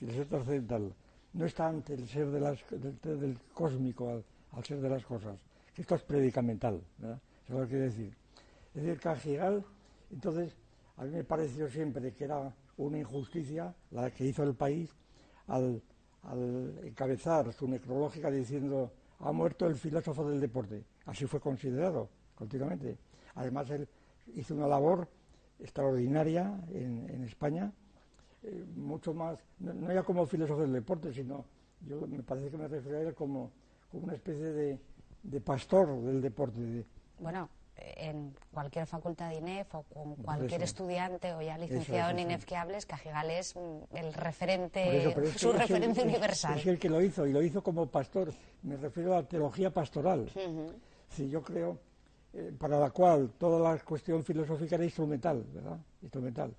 [0.00, 0.92] el ser trascendental.
[1.32, 4.20] No está ante el ser del, cósmico,
[4.50, 5.38] al, ser de las cosas.
[5.76, 7.20] Esto es predicamental, ¿verdad?
[7.44, 8.12] Eso es lo que quiere decir.
[8.74, 9.64] Es decir, Cajigal,
[10.10, 10.56] entonces,
[10.96, 14.94] a mí me pareció siempre que era una injusticia la que hizo el país
[15.46, 15.82] al,
[16.84, 20.84] encabezar su necrológica diciendo ha muerto el filósofo del deporte.
[21.06, 22.98] Así fue considerado continuamente.
[23.34, 23.88] Además, él
[24.34, 25.08] hizo una labor
[25.58, 27.72] extraordinaria en, España,
[28.42, 31.44] eh, mucho más, no, ya como filósofo del deporte, sino
[31.86, 33.50] yo me parece que me refiero a él como,
[33.92, 34.78] una especie
[35.22, 36.84] de pastor del deporte.
[37.20, 42.44] Bueno, en cualquier facultad de INEF o con cualquier estudiante o ya licenciado en INEF
[42.44, 46.58] que hables, Cajigal es mm, el referente, su referente universal.
[46.58, 48.32] Es, el que lo hizo y lo hizo como pastor.
[48.62, 50.30] Me refiero a la teología pastoral.
[51.08, 51.78] Si yo creo,
[52.32, 55.78] eh, para la cual toda la cuestión filosófica era instrumental, ¿verdad?
[56.02, 56.54] Instrumental.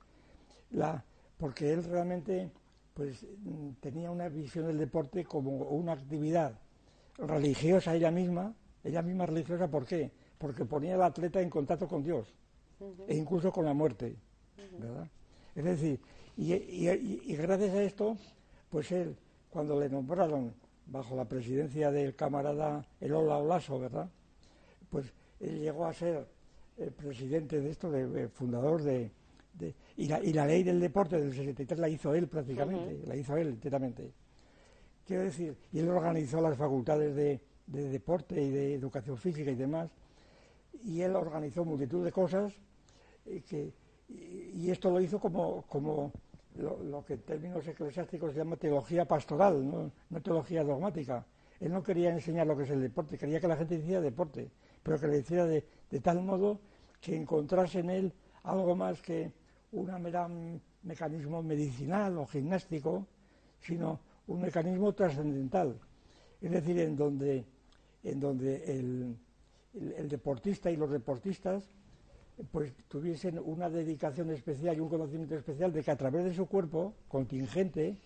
[0.71, 1.03] La,
[1.37, 2.51] porque él realmente
[2.93, 6.59] pues mm, tenía una visión del deporte como una actividad
[7.17, 10.11] religiosa ella misma, ella misma religiosa, ¿por qué?
[10.43, 12.27] Porque ponía al atleta en contacto con Dios
[13.07, 14.17] e incluso con la muerte,
[14.77, 15.07] ¿verdad?
[15.55, 16.01] Es decir,
[16.35, 18.17] y, gracias a esto,
[18.69, 19.15] pues él,
[19.49, 20.53] cuando le nombraron
[20.85, 24.09] bajo la presidencia del camarada Elola Olaso, ¿verdad?
[24.89, 26.27] Pues él llegó a ser
[26.75, 29.11] el presidente de esto, de, fundador de,
[29.95, 34.11] y, la, ley del deporte del 63 la hizo él prácticamente, la hizo él enteramente.
[35.07, 39.55] Quiero decir, y él organizó las facultades de, de deporte y de educación física y
[39.55, 39.89] demás,
[40.83, 42.53] y él organizó multitud de cosas
[43.25, 46.11] y, esto lo hizo como, como
[46.55, 51.25] lo, que en términos eclesiásticos se llama teología pastoral, no, teología dogmática.
[51.59, 54.51] Él no quería enseñar lo que es el deporte, quería que la gente hiciera deporte,
[54.83, 55.63] pero que le hiciera de,
[56.01, 56.59] tal modo
[56.99, 59.31] que encontrase en él algo más que
[59.71, 60.29] un mera
[60.83, 63.07] mecanismo medicinal o gimnástico,
[63.61, 65.79] sino un mecanismo trascendental.
[66.41, 67.45] Es decir, en donde,
[68.03, 69.15] en donde el,
[69.73, 71.63] el, deportista y los deportistas
[72.51, 76.47] pues tuviesen una dedicación especial y un conocimiento especial de que a través de su
[76.47, 77.97] cuerpo contingente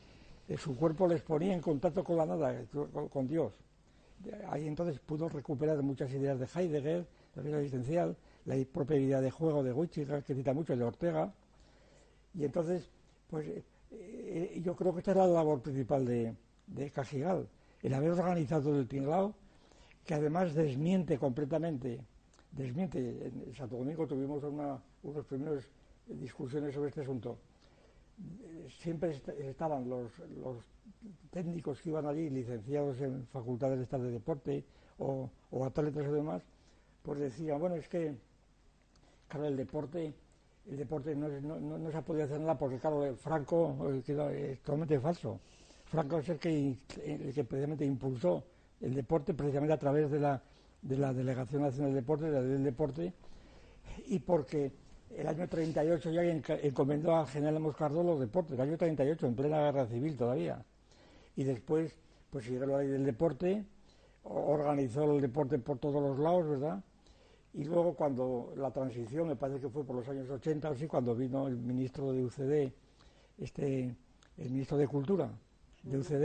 [0.56, 2.63] su cuerpo les ponía en contacto con la nada,
[3.12, 3.51] con, Dios.
[4.47, 9.30] Ahí entonces pudo recuperar muchas ideas de Heidegger, la vida existencial, la propia idea de
[9.30, 11.34] juego de Wichita, que cita mucho, de Ortega.
[12.34, 12.89] Y entonces,
[13.30, 16.34] pues eh, eh, yo creo que esta es la labor principal de,
[16.67, 17.49] de Cajigal,
[17.82, 19.36] el haber organizado el tinglao
[20.08, 22.00] que además desmiente completamente,
[22.54, 25.65] desmiente, en Santo Domingo tuvimos una, unos primeros
[26.08, 27.38] discusiones sobre este asunto.
[28.80, 30.10] Siempre estaban los,
[31.30, 34.63] técnicos que iban allí, licenciados en facultades de de deporte
[34.98, 35.30] o,
[35.65, 36.41] atletas y demás,
[37.04, 38.15] pues decían, bueno, es que,
[39.28, 40.13] claro, el deporte,
[40.70, 45.41] el deporte no, no, se ha podido hacer nada porque, claro, Franco es totalmente falso.
[45.84, 48.46] Franco es el que, el que precisamente impulsó
[48.82, 50.42] el deporte precisamente a través de la,
[50.82, 53.13] de la Delegación Nacional del Deporte, de la del deporte,
[54.08, 54.72] y porque
[55.16, 59.62] el año 38 ya encomendó al general Moscardó los deportes, el año 38, en plena
[59.62, 60.63] guerra civil todavía.
[61.36, 61.96] Y después,
[62.30, 63.63] pues siguió la ley del deporte,
[64.24, 66.84] organizó el deporte por todos los lados, ¿verdad?
[67.54, 70.88] Y luego cuando la transición, me parece que fue por los años 80 o así,
[70.88, 72.72] cuando vino el ministro de UCD,
[73.40, 73.96] este,
[74.38, 75.32] el ministro de Cultura
[75.84, 76.24] de UCD,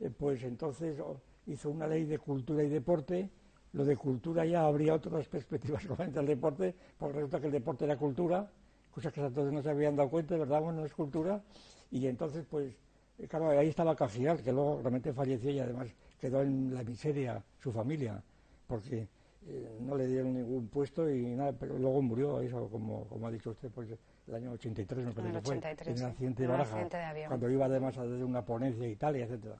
[0.00, 1.00] eh, pues entonces
[1.46, 3.30] hizo una ley de cultura y deporte,
[3.72, 7.84] lo de cultura ya habría otras perspectivas frente al deporte, porque resulta que el deporte
[7.84, 8.50] era cultura,
[8.90, 10.60] cosas que entonces no se habían dado cuenta, ¿verdad?
[10.60, 11.42] Bueno, no es cultura,
[11.90, 12.74] y entonces, pues,
[13.18, 15.88] eh, claro, ahí estaba Cajigal, que luego realmente falleció y además
[16.20, 18.22] quedó en la miseria su familia,
[18.66, 19.08] porque
[19.46, 23.30] eh, no le dieron ningún puesto y nada, pero luego murió, eso, como, como ha
[23.30, 23.90] dicho usted, pues
[24.26, 25.54] el año 83 me parece que fue,
[25.92, 26.88] en un accidente de Baraja,
[27.28, 29.56] cuando iba además a dar una ponencia a Italia, etcétera.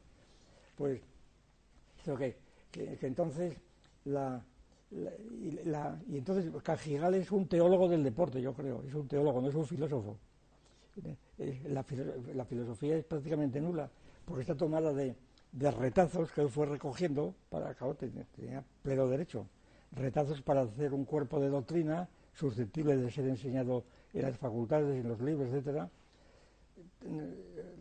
[0.76, 1.00] Pues
[2.04, 2.36] que,
[3.02, 3.56] entonces
[4.04, 4.44] la,
[4.90, 9.54] y, entonces Cajigal es un teólogo del deporte, yo creo, es un teólogo, no es
[9.54, 10.18] un filósofo.
[11.38, 11.82] Eh, la,
[12.44, 13.90] filosofía es prácticamente nula,
[14.24, 15.16] porque está tomada de,
[15.52, 19.46] retazos que él fue recogiendo para, claro, tenía pleno derecho,
[19.92, 25.08] retazos para hacer un cuerpo de doctrina susceptible de ser enseñado en las facultades, en
[25.08, 25.90] los libros, etcétera.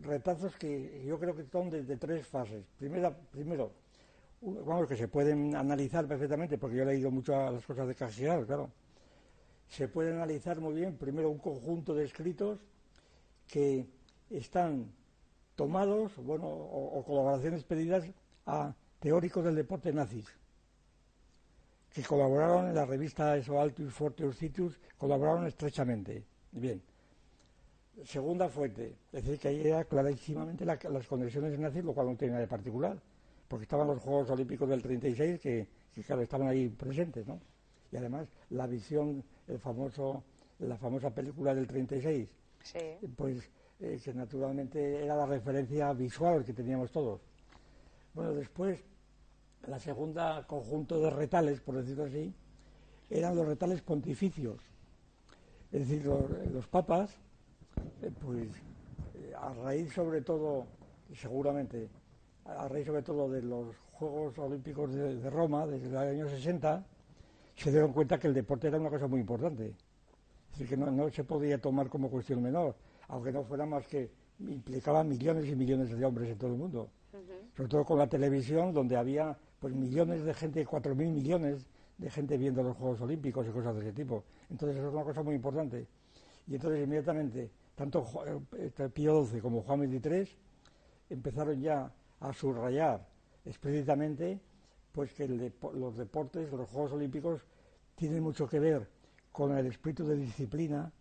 [0.02, 2.66] Retazos que yo creo que son de, tres fases.
[2.78, 3.72] Primera, primero,
[4.44, 8.46] vamos, que se pueden analizar perfectamente, porque yo he leído mucho las cosas de Cajigal,
[8.46, 8.72] claro.
[9.68, 12.60] Se puede analizar muy bien, primero, un conjunto de escritos
[13.48, 13.88] que
[14.30, 14.92] están
[15.56, 18.06] tomados, bueno, o, colaboraciones pedidas
[18.46, 20.28] a teóricos del deporte nazis,
[21.92, 26.24] que colaboraron en la revista Eso Altus Fortius Citus, colaboraron estrechamente.
[26.52, 26.82] Bien.
[28.04, 32.34] Segunda fuente, es decir, que ahí era clarísimamente las conexiones nazis, lo cual no tiene
[32.34, 33.00] nada de particular
[33.48, 37.40] porque estaban los Juegos Olímpicos del 36 que, que claro, estaban ahí presentes, ¿no?
[37.92, 40.24] Y además la visión, el famoso,
[40.60, 42.30] la famosa película del 36,
[43.16, 47.22] pues eh, que naturalmente era la referencia visual que teníamos todos.
[48.14, 48.84] Bueno, después,
[49.68, 52.34] la segunda conjunto de retales, por decirlo así,
[53.10, 54.60] eran los retales pontificios.
[55.72, 57.12] Es decir, los, papas,
[58.02, 58.48] eh, pues
[59.16, 60.66] eh, a raíz sobre todo,
[61.14, 61.90] seguramente,
[62.46, 66.86] a raíz sobre todo de los Juegos Olímpicos de, Roma, desde el año 60,
[67.56, 69.68] se dieron cuenta que el deporte era una cosa muy importante.
[70.52, 72.76] Es decir, que no, se podía tomar como cuestión menor,
[73.08, 76.90] aunque no fuera más que implicaba millones y millones de hombres en todo el mundo.
[77.56, 82.10] Sobre todo con la televisión, donde había pues millones de gente, cuatro mil millones de
[82.10, 84.24] gente viendo los Juegos Olímpicos y cosas de ese tipo.
[84.50, 85.88] Entonces eso es una cosa muy importante.
[86.48, 90.28] Y entonces inmediatamente, tanto eh, Pío XII como Juan XXIII
[91.10, 91.92] empezaron ya
[92.24, 93.06] a subrayar
[93.46, 94.40] explícitamente
[94.94, 97.42] pues que los deportes, los Juegos Olímpicos,
[97.96, 98.88] tienen mucho que ver
[99.32, 100.92] con el espíritu de disciplina,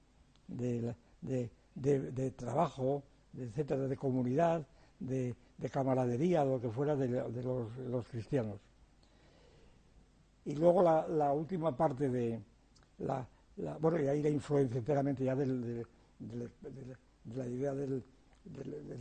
[0.49, 4.67] de, de, trabajo, de, etcétera, de comunidad,
[4.99, 5.37] de,
[5.71, 8.59] camaradería, lo que fuera de, los, cristianos.
[10.47, 12.41] Y luego la, última parte de
[12.99, 13.27] la,
[13.79, 15.85] bueno, y ahí la influencia enteramente ya de
[17.35, 18.03] la idea del,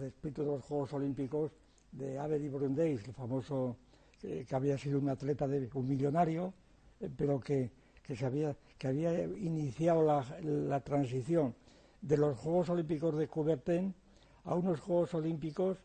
[0.05, 1.51] espíritu de los Juegos Olímpicos
[1.91, 3.77] de Avery Brundage, el famoso
[4.21, 6.53] que había sido un atleta de un millonario,
[6.99, 7.71] eh, pero que,
[8.15, 11.55] se había, que había iniciado la, transición
[12.01, 13.93] de los Juegos Olímpicos de Coubertin
[14.43, 15.77] a unos Juegos Olímpicos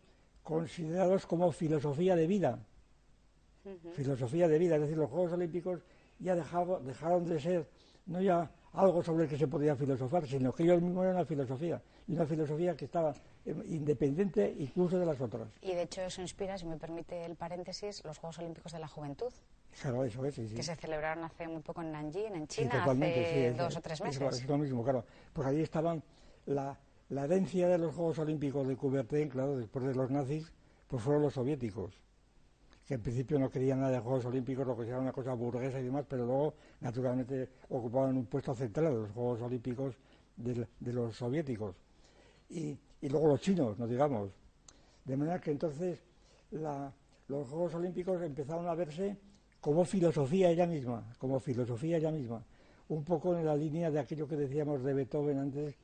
[0.42, 2.58] considerados como filosofía de vida.
[3.94, 5.80] Filosofía de vida, es decir, los Juegos Olímpicos
[6.18, 7.68] ya dejaron de ser
[8.06, 11.24] no ya algo sobre el que se podía filosofar, sino que ellos mismos eran una
[11.24, 13.14] filosofía, y una filosofía que estaba eh,
[13.66, 15.48] independiente incluso de las otras.
[15.62, 18.88] Y de hecho eso inspira, si me permite el paréntesis, los Juegos Olímpicos de la
[18.88, 19.32] Juventud.
[19.80, 23.52] Claro, eso es, sí, Que se celebraron hace muy poco en Nanjing, en China, hace
[23.52, 24.40] dos o tres meses.
[24.40, 25.04] Es, lo mismo, claro.
[25.32, 26.02] Pues ahí estaban
[26.46, 26.78] la,
[27.10, 30.50] la herencia de los Juegos Olímpicos de Coubertin, claro, después de los nazis,
[30.88, 32.00] pues fueron los soviéticos
[32.86, 35.80] que en principio no querían nada de Juegos Olímpicos, lo que era una cosa burguesa
[35.80, 39.96] y demás, pero luego, naturalmente, ocupaban un puesto central de los Juegos Olímpicos
[40.36, 41.74] de, los soviéticos.
[42.48, 44.30] Y, luego los chinos, no digamos.
[45.04, 45.98] De manera que entonces
[46.50, 49.16] los Juegos Olímpicos empezaron a verse
[49.60, 52.42] como filosofía ella misma, como filosofía ella misma.
[52.88, 55.74] Un poco en la línea de aquello que decíamos de Beethoven antes,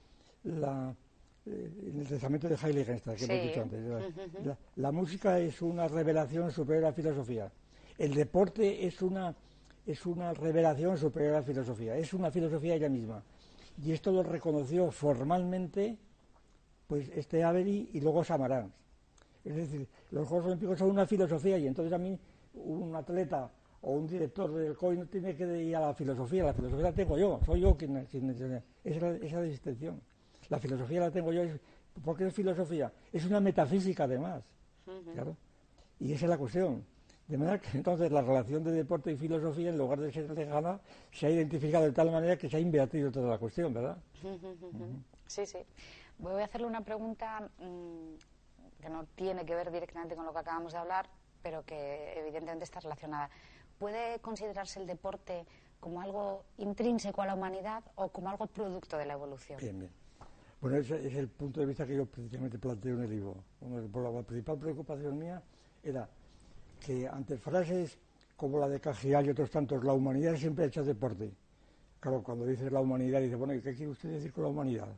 [0.45, 0.95] la,
[1.47, 4.57] eh, en el testamento de Heiligenstadt, que hemos dicho antes.
[4.77, 7.51] La, música es una revelación superior a la filosofía.
[7.99, 9.35] El deporte es una,
[9.85, 11.97] es una revelación superior a la filosofía.
[11.97, 13.23] Es una filosofía ella misma.
[13.85, 15.99] Y esto lo reconoció formalmente
[16.93, 18.71] pues este Avery y luego Samarán.
[19.43, 22.19] Es decir, los Juegos Olímpicos son una filosofía y entonces a mí
[22.53, 23.51] un atleta
[23.81, 26.93] o un director del COI no tiene que ir a la filosofía, la filosofía la
[26.93, 30.03] tengo yo, soy yo quien, quien esa es la distinción.
[30.51, 31.45] La filosofía la tengo yo,
[32.05, 32.93] ¿por qué es filosofía?
[33.11, 34.43] Es una metafísica además,
[35.15, 35.35] claro.
[35.99, 36.85] Y esa es la cuestión.
[37.27, 40.79] De manera que entonces la relación de deporte y filosofía, en lugar de ser lejana,
[41.11, 43.97] se ha identificado de tal manera que se ha invertido toda la cuestión, ¿verdad?
[45.27, 45.59] Sí, sí.
[46.23, 50.39] Voy a hacerle una pregunta mm, que no tiene que ver directamente con lo que
[50.39, 51.11] acabamos de hablar,
[51.43, 53.29] pero que evidentemente está relacionada.
[53.77, 55.45] ¿Puede considerarse el deporte
[55.81, 59.59] como algo intrínseco a la humanidad o como algo producto de la evolución?
[59.61, 59.91] Bien, bien.
[60.61, 63.35] Bueno, ese es el punto de vista que yo precisamente planteo en el libro.
[63.61, 65.43] la principal preocupación mía
[65.83, 66.09] era
[66.79, 67.99] que ante frases
[68.37, 71.33] como la de Cajial y otros tantos, la humanidad siempre ha hecho deporte.
[71.99, 74.89] Claro, cuando dice la humanidad, dice, bueno, ¿y qué quiere usted decir con la humanidad?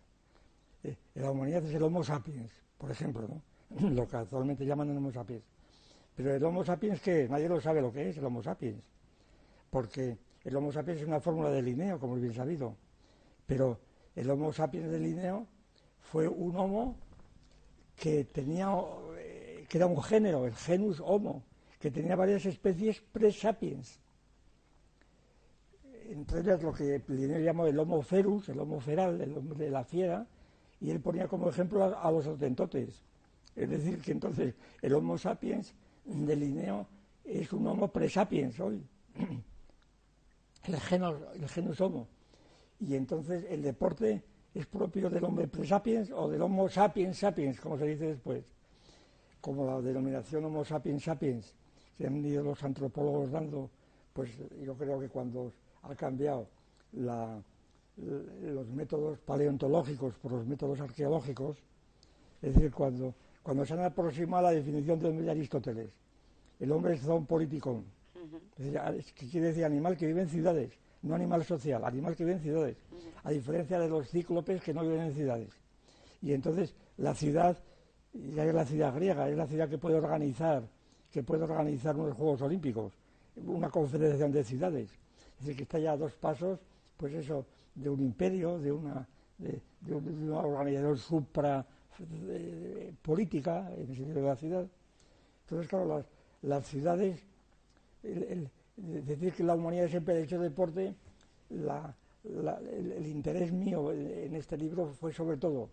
[0.84, 3.90] Eh, la humanidad es el Homo sapiens, por ejemplo, ¿no?
[3.90, 5.42] lo que actualmente llaman el Homo sapiens.
[6.14, 7.26] Pero el Homo sapiens, ¿qué?
[7.28, 8.82] Nadie lo sabe lo que es el Homo sapiens.
[9.70, 12.76] Porque el Homo sapiens es una fórmula de Linneo, como es bien sabido,
[13.46, 13.80] pero
[14.14, 15.46] el Homo sapiens de Linneo
[16.00, 16.96] fue un Homo
[17.96, 18.70] que tenía,
[19.18, 21.42] eh, que era un género, el genus Homo,
[21.80, 24.00] que tenía varias especies pre-sapiens.
[26.06, 29.70] Entre ellas lo que Linneo llamó el Homo ferus, el Homo feral, el hombre de
[29.70, 30.26] la fiera,
[30.80, 33.02] y él ponía como ejemplo a, los autentotes.
[33.56, 36.86] Es decir, que entonces el Homo sapiens de Linneo
[37.24, 38.84] es un Homo pre-sapiens hoy,
[40.64, 42.08] el genus, el genus Homo.
[42.80, 44.22] Y entonces el deporte
[44.52, 48.44] es propio del hombre pre-sapiens o del Homo sapiens sapiens, como se dice después,
[49.40, 51.54] como la denominación Homo sapiens sapiens
[51.96, 53.70] que han ido los antropólogos dando,
[54.12, 54.30] pues
[54.62, 55.52] yo creo que cuando
[55.82, 56.48] ha cambiado
[57.96, 61.58] los métodos paleontológicos por los métodos arqueológicos,
[62.42, 65.90] es decir, cuando, cuando se han aproximado a la definición de Aristóteles,
[66.60, 67.82] el hombre es un político,
[68.56, 70.72] que quiere decir animal que vive en ciudades,
[71.02, 72.76] no animal social, animal que vive en ciudades,
[73.22, 75.50] a diferencia de los cíclopes que no viven en ciudades.
[76.22, 77.56] Y entonces la ciudad,
[78.12, 80.62] ya es la ciudad griega, es la ciudad que puede organizar,
[81.10, 82.92] que puede organizar unos Juegos Olímpicos,
[83.36, 84.90] una confederación de ciudades.
[85.38, 86.60] Es decir, que está ya a dos pasos,
[86.96, 87.44] pues eso,
[87.74, 89.08] de un imperio, de una,
[89.38, 89.60] de,
[89.94, 91.66] una organización supra
[93.02, 94.66] política, en el sentido de la ciudad.
[95.44, 96.04] Entonces, claro,
[96.42, 97.20] las, ciudades,
[98.02, 100.94] decir que la humanidad siempre ha hecho deporte,
[101.50, 105.68] el, interés mío en este libro fue sobre todo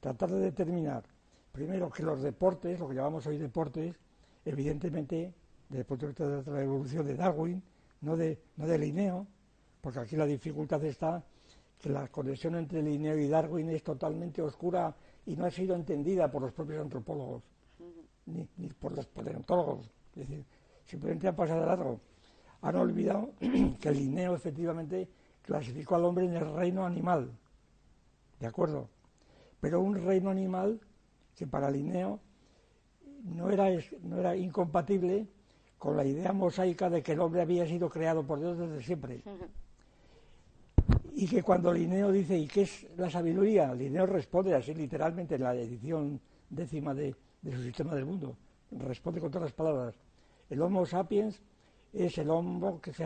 [0.00, 1.04] tratar de determinar,
[1.52, 3.94] primero, que los deportes, lo que llamamos hoy deportes,
[4.44, 5.32] evidentemente,
[5.68, 7.62] desde el punto de vista de la evolución de Darwin,
[8.00, 9.26] no de, no de Linneo,
[9.80, 11.24] porque aquí la dificultad está
[11.82, 14.94] que la conexión entre Linneo y Darwin es totalmente oscura
[15.26, 17.42] y no ha sido entendida por los propios antropólogos,
[18.26, 19.90] ni, ni por los paleontólogos.
[20.14, 20.44] Es decir,
[20.86, 22.00] simplemente han pasado de largo
[22.62, 23.32] han olvidado
[23.80, 25.08] que Linneo efectivamente
[25.42, 27.30] clasificó al hombre en el reino animal,
[28.40, 28.88] ¿de acuerdo?
[29.60, 30.80] Pero un reino animal
[31.34, 32.20] que para Linneo
[33.24, 33.68] no era,
[34.02, 35.26] no era incompatible
[35.78, 39.22] con la idea mosaica de que el hombre había sido creado por Dios desde siempre.
[41.22, 43.72] Y que cuando Linneo dice, ¿y qué es la sabiduría?
[43.72, 46.20] Linneo responde así literalmente en la edición
[46.50, 48.36] décima de, de su sistema del mundo.
[48.72, 49.94] Responde con todas las palabras.
[50.50, 51.40] El Homo sapiens
[51.92, 53.04] es el hombre que se,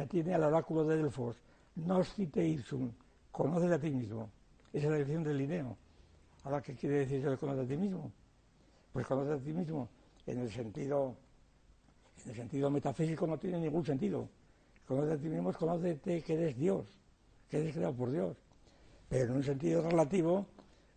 [0.00, 1.36] atiene al oráculo de Delfos,
[1.76, 2.90] Nostite irsum,
[3.30, 4.28] conoce a ti mismo.
[4.72, 5.76] Esa es la definición del Linneo.
[6.42, 8.10] Ahora, ¿qué quiere decir de conoce a ti mismo?
[8.92, 9.88] Pues conoce a ti mismo
[10.26, 11.14] en el sentido,
[12.24, 14.28] en el sentido metafísico no tiene ningún sentido.
[14.84, 16.98] Conoce a ti mismo es conócete que eres Dios,
[17.52, 18.34] que eres creado por Dios.
[19.10, 20.46] Pero en un sentido relativo,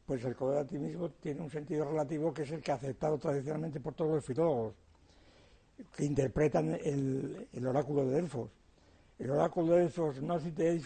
[0.06, 2.76] pues el conocer a ti mismo tiene un sentido relativo que es el que ha
[2.76, 4.74] aceptado tradicionalmente por todos los filólogos
[5.94, 8.50] que interpretan el, oráculo de Delfos.
[9.20, 10.40] El oráculo de Delfos no,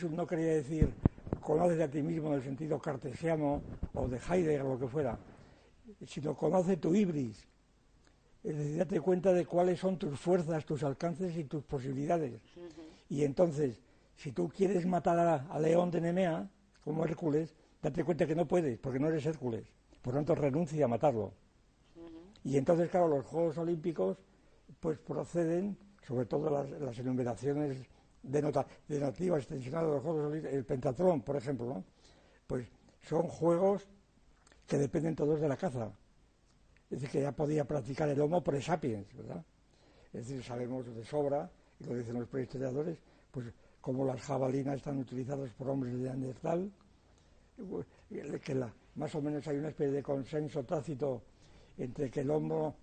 [0.09, 0.91] no quería decir
[1.39, 3.61] conoce a ti mismo en el sentido cartesiano
[3.93, 5.19] o de Heidegger o lo que fuera,
[6.07, 7.47] sino conoce tu ibris.
[8.43, 12.41] Es decir, date cuenta de cuáles son tus fuerzas, tus alcances y tus posibilidades.
[13.07, 13.79] Y entonces,
[14.19, 15.17] si tú quieres matar
[15.49, 16.45] a, León de Nemea,
[16.83, 19.63] como Hércules, date cuenta que no puedes, porque no eres Hércules.
[20.01, 21.31] Por lo tanto, renuncia a matarlo.
[22.43, 24.17] Y entonces, claro, los Juegos Olímpicos
[24.81, 27.77] pues proceden, sobre todo las, enumeraciones
[28.21, 31.83] denotivas extensionales de los Juegos el pentatlón, por ejemplo, ¿no?
[32.45, 32.67] pues
[33.03, 33.87] son juegos
[34.67, 35.93] que dependen todos de la caza.
[36.89, 39.45] Es decir, que ya podía practicar el Homo pre-sapiens, ¿verdad?
[40.11, 41.49] Es decir, sabemos de sobra,
[41.79, 42.97] y lo dicen los prehistoriadores,
[43.31, 43.45] pues
[43.81, 46.71] como las jabalinas están utilizadas por hombres de Neandertal,
[48.43, 48.65] que
[48.95, 51.21] más o menos hay una especie de consenso tácito
[51.77, 52.75] entre que el Homo,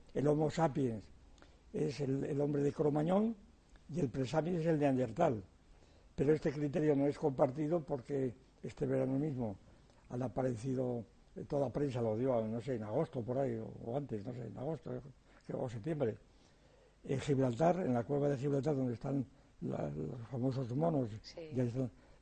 [0.51, 1.03] sapiens
[1.73, 3.37] es el, hombre de Cromañón
[3.91, 5.43] y el Presami es el de Neandertal.
[6.15, 9.57] Pero este criterio no es compartido porque este verano mismo
[10.09, 11.05] han aparecido,
[11.47, 14.57] toda prensa lo dio, no sé, en agosto por ahí, o, antes, no sé, en
[14.57, 14.91] agosto
[15.53, 16.17] o septiembre,
[17.05, 19.25] en Gibraltar, en la cueva de Gibraltar, donde están
[19.61, 21.09] los famosos monos,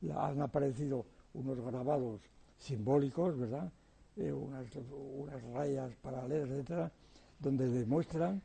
[0.01, 2.21] ya han aparecido unos grabados
[2.57, 3.71] simbólicos, ¿verdad?
[4.15, 6.91] Eh, unas, unas rayas paralelas, etcétera,
[7.39, 8.41] donde demuestran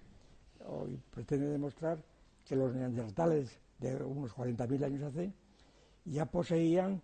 [0.67, 2.03] hoy pretende demostrar
[2.45, 5.33] que los neandertales de unos 40.000 años hace
[6.05, 7.01] ya poseían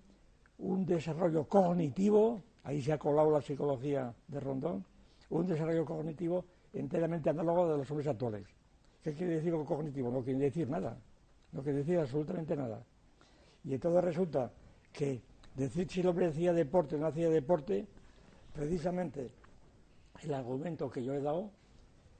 [0.58, 4.84] un desarrollo cognitivo, ahí se ha colado la psicología de Rondón,
[5.30, 8.46] un desarrollo cognitivo enteramente análogo de los hombres actuales.
[9.02, 10.10] ¿Qué quiere decir cognitivo?
[10.10, 10.98] No quiere decir nada,
[11.56, 12.84] no quiere decir absolutamente nada.
[13.64, 14.52] Y entonces resulta
[14.92, 15.22] que
[15.54, 17.86] decir si el hombre hacía deporte o no hacía deporte,
[18.52, 19.30] precisamente
[20.22, 21.50] el argumento que yo he dado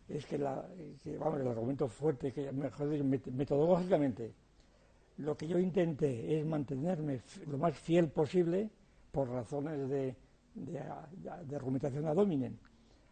[0.09, 2.89] es que, vamos, el argumento fuerte, que mejor
[3.33, 4.33] metodológicamente,
[5.19, 8.71] lo que yo intenté es mantenerme lo más fiel posible
[9.11, 10.15] por razones de,
[11.55, 12.57] argumentación ad hominem,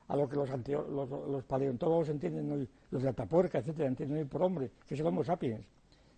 [0.09, 4.95] a lo que los, los, paleontólogos entienden, los de Atapuerca, etcétera, entienden por hombre, que
[4.95, 5.67] es el sapiens.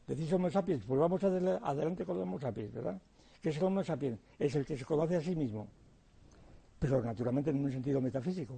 [0.07, 3.01] Decís Homo sapiens, pues vamos adelante con el Homo sapiens, ¿verdad?
[3.43, 4.21] ¿Qué es el Homo sapiens?
[4.39, 5.67] Es el que se conoce a sí mismo,
[6.79, 8.55] pero naturalmente en un sentido metafísico,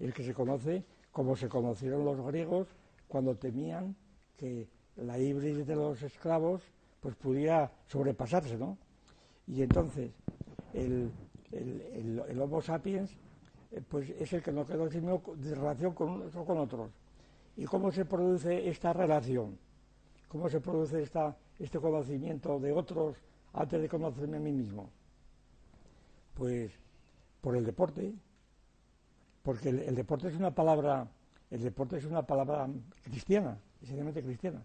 [0.00, 2.66] el que se conoce como se conocieron los griegos
[3.06, 3.94] cuando temían
[4.36, 6.62] que la híbrida de los esclavos
[7.00, 8.76] pues pudiera sobrepasarse, ¿no?
[9.46, 10.10] Y entonces
[10.74, 11.12] el,
[11.52, 13.16] el, Homo sapiens
[13.70, 16.90] eh, pues es el que nos quedó de relación con unos o con otros.
[17.56, 19.58] ¿Y cómo se produce esta relación?
[20.28, 23.16] ¿Cómo se produce esta, este conocimiento de otros
[23.54, 24.90] antes de conocerme a mí mismo?
[26.34, 26.70] Pues
[27.40, 28.12] por el deporte,
[29.42, 31.08] porque el, deporte es una palabra,
[31.50, 32.68] el deporte es una palabra
[33.02, 34.62] cristiana, esencialmente cristiana.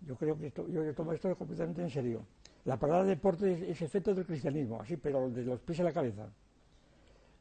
[0.00, 2.26] Yo creo que esto, yo, tomo esto completamente en serio.
[2.64, 6.28] La palabra deporte es, efecto del cristianismo, así, pero de los pies a la cabeza.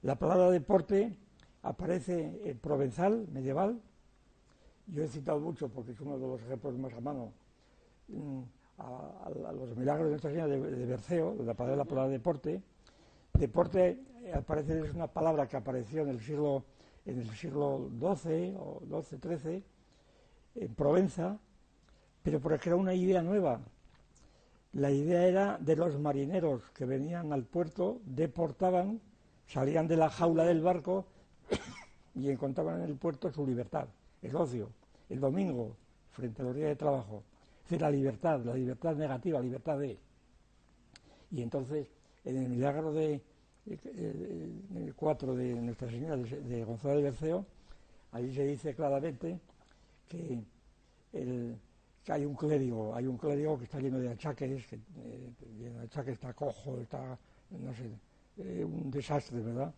[0.04, 1.18] La palabra deporte
[1.64, 3.82] aparece en provenzal, medieval.
[4.88, 7.32] Yo he citado mucho, porque es uno de los ejemplos más a mano,
[8.10, 8.42] mm,
[8.78, 12.62] a, los milagros de Nuestra Señora de, de Berceo, de la palabra, la palabra deporte.
[13.34, 14.00] Deporte
[14.34, 16.64] aparece es una palabra que apareció en el siglo
[17.06, 19.64] en el siglo XII o XII, XIII
[20.56, 21.38] en Provenza,
[22.22, 23.60] pero porque era una idea nueva.
[24.74, 29.02] La idea era de los marineros que venían al puerto, deportaban,
[29.48, 31.06] salían de la jaula del barco
[32.16, 33.88] y encontraban en el puerto su libertad,
[34.24, 34.70] el ocio,
[35.10, 35.76] el domingo,
[36.12, 37.24] frente a los días de trabajo.
[37.58, 40.00] Es decir, la libertad, la libertad negativa, la libertad de.
[41.32, 41.88] Y entonces,
[42.24, 43.22] en el milagro de,
[43.66, 47.46] el 4 de Nuestra Señora de, Gonzalo de Berceo,
[48.12, 49.40] ahí se dice claramente
[50.08, 50.44] que,
[51.14, 51.58] el,
[52.08, 55.86] hay un clérigo, hay un clérigo que está lleno de achaques, que, eh, lleno de
[55.86, 57.18] achaques, está cojo, está,
[57.52, 57.90] no sé,
[58.38, 59.74] eh, un desastre, ¿verdad?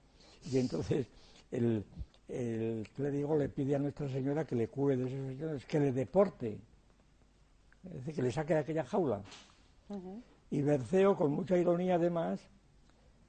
[0.51, 1.07] Y entonces
[1.51, 1.85] el,
[2.27, 5.91] el clérigo le pide a Nuestra Señora que le cure de esos señores, que le
[5.91, 6.57] deporte,
[7.83, 9.21] es decir, que le saque de aquella jaula.
[10.49, 12.39] Y Berceo, con mucha ironía además,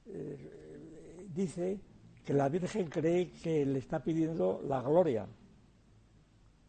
[0.07, 1.79] eh, dice
[2.25, 5.27] que la Virgen cree que le está pidiendo la gloria,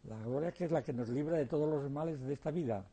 [0.04, 2.84] la gloria que es la que nos libra de todos los males de esta vida.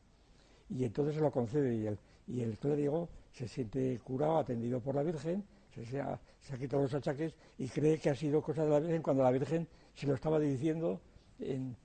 [0.68, 4.94] Y entonces se lo concede y el, y el clérigo se siente curado, atendido por
[4.94, 5.44] la Virgen,
[5.84, 6.18] se, ha,
[6.58, 9.68] quitado los achaques y cree que ha sido cosa de la Virgen cuando la Virgen
[9.94, 11.00] se lo estaba diciendo
[11.38, 11.76] en,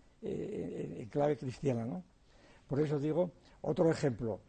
[1.10, 1.86] clave cristiana.
[1.86, 2.04] ¿no?
[2.68, 3.32] Por eso digo,
[3.62, 4.40] otro ejemplo,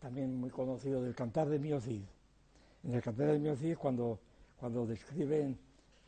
[0.00, 2.02] también muy conocido del cantar de Miocid
[2.84, 4.18] en el Cantar del Mío cuando,
[4.58, 5.58] cuando describen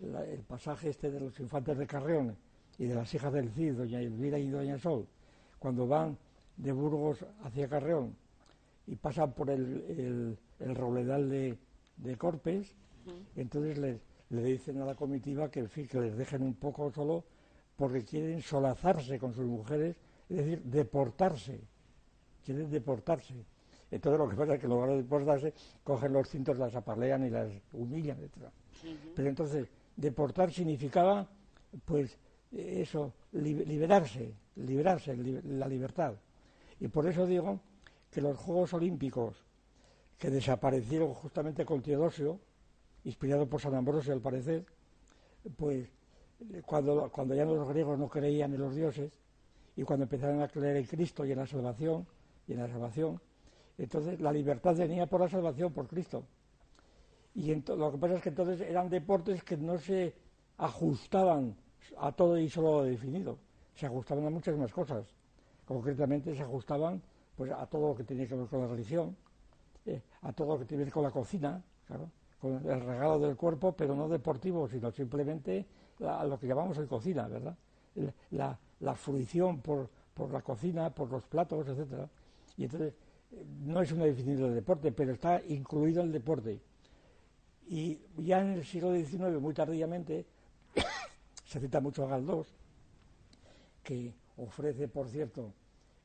[0.00, 2.36] el pasaje este de los infantes de Carreón
[2.78, 5.06] y de las hijas del Cid, doña Elvira y doña Sol,
[5.58, 6.18] cuando van
[6.56, 8.16] de Burgos hacia Carreón
[8.86, 11.56] y pasan por el, el, robledal de,
[11.96, 12.74] de Corpes,
[13.36, 17.24] entonces les, le dicen a la comitiva que, que les dejen un poco solo
[17.76, 19.96] porque quieren solazarse con sus mujeres,
[20.28, 21.60] es decir, deportarse,
[22.44, 23.34] quieren deportarse.
[23.90, 27.26] Entonces lo que pasa es que en lugar de deportarse, cogen los cintos, las apalean
[27.26, 28.48] y las humillan, etc.
[29.14, 31.28] Pero entonces, deportar significaba,
[31.84, 32.18] pues,
[32.50, 36.14] eso, liberarse, liberarse, la libertad.
[36.80, 37.60] Y por eso digo
[38.10, 39.43] que los Juegos Olímpicos,
[40.24, 42.40] que desaparecieron justamente con Teodosio,
[43.04, 44.64] inspirado por San Ambrosio al parecer,
[45.54, 45.86] pues
[46.64, 49.12] cuando, cuando ya los griegos no creían en los dioses
[49.76, 52.06] y cuando empezaron a creer en Cristo y en la salvación,
[52.48, 53.20] y en la salvación,
[53.76, 56.24] entonces la libertad venía por la salvación, por Cristo.
[57.34, 60.14] Y lo que pasa es que entonces eran deportes que no se
[60.56, 61.54] ajustaban
[61.98, 63.36] a todo y solo lo definido,
[63.74, 65.04] se ajustaban a muchas más cosas.
[65.66, 67.02] Concretamente se ajustaban
[67.36, 69.14] pues a todo lo que tenía que ver con la religión,
[69.86, 71.62] eh, a todo lo que tiene que ver con la cocina,
[72.40, 75.66] con el regalo del cuerpo, pero no deportivo, sino simplemente
[76.00, 77.56] a lo que llamamos el cocina, ¿verdad?
[78.30, 79.88] La, fruición por,
[80.30, 82.08] la cocina, por los platos, etcétera.
[82.56, 82.94] Y entonces
[83.64, 86.60] no es una definición de deporte, pero está incluido el deporte.
[87.66, 90.26] Y ya en el siglo XIX, muy tardíamente,
[91.44, 92.54] se cita mucho a Galdós,
[93.82, 95.52] que ofrece, por cierto,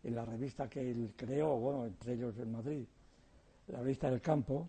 [0.03, 2.85] en la revista que él creó, bueno, entre ellos en Madrid,
[3.69, 4.67] la revista del campo,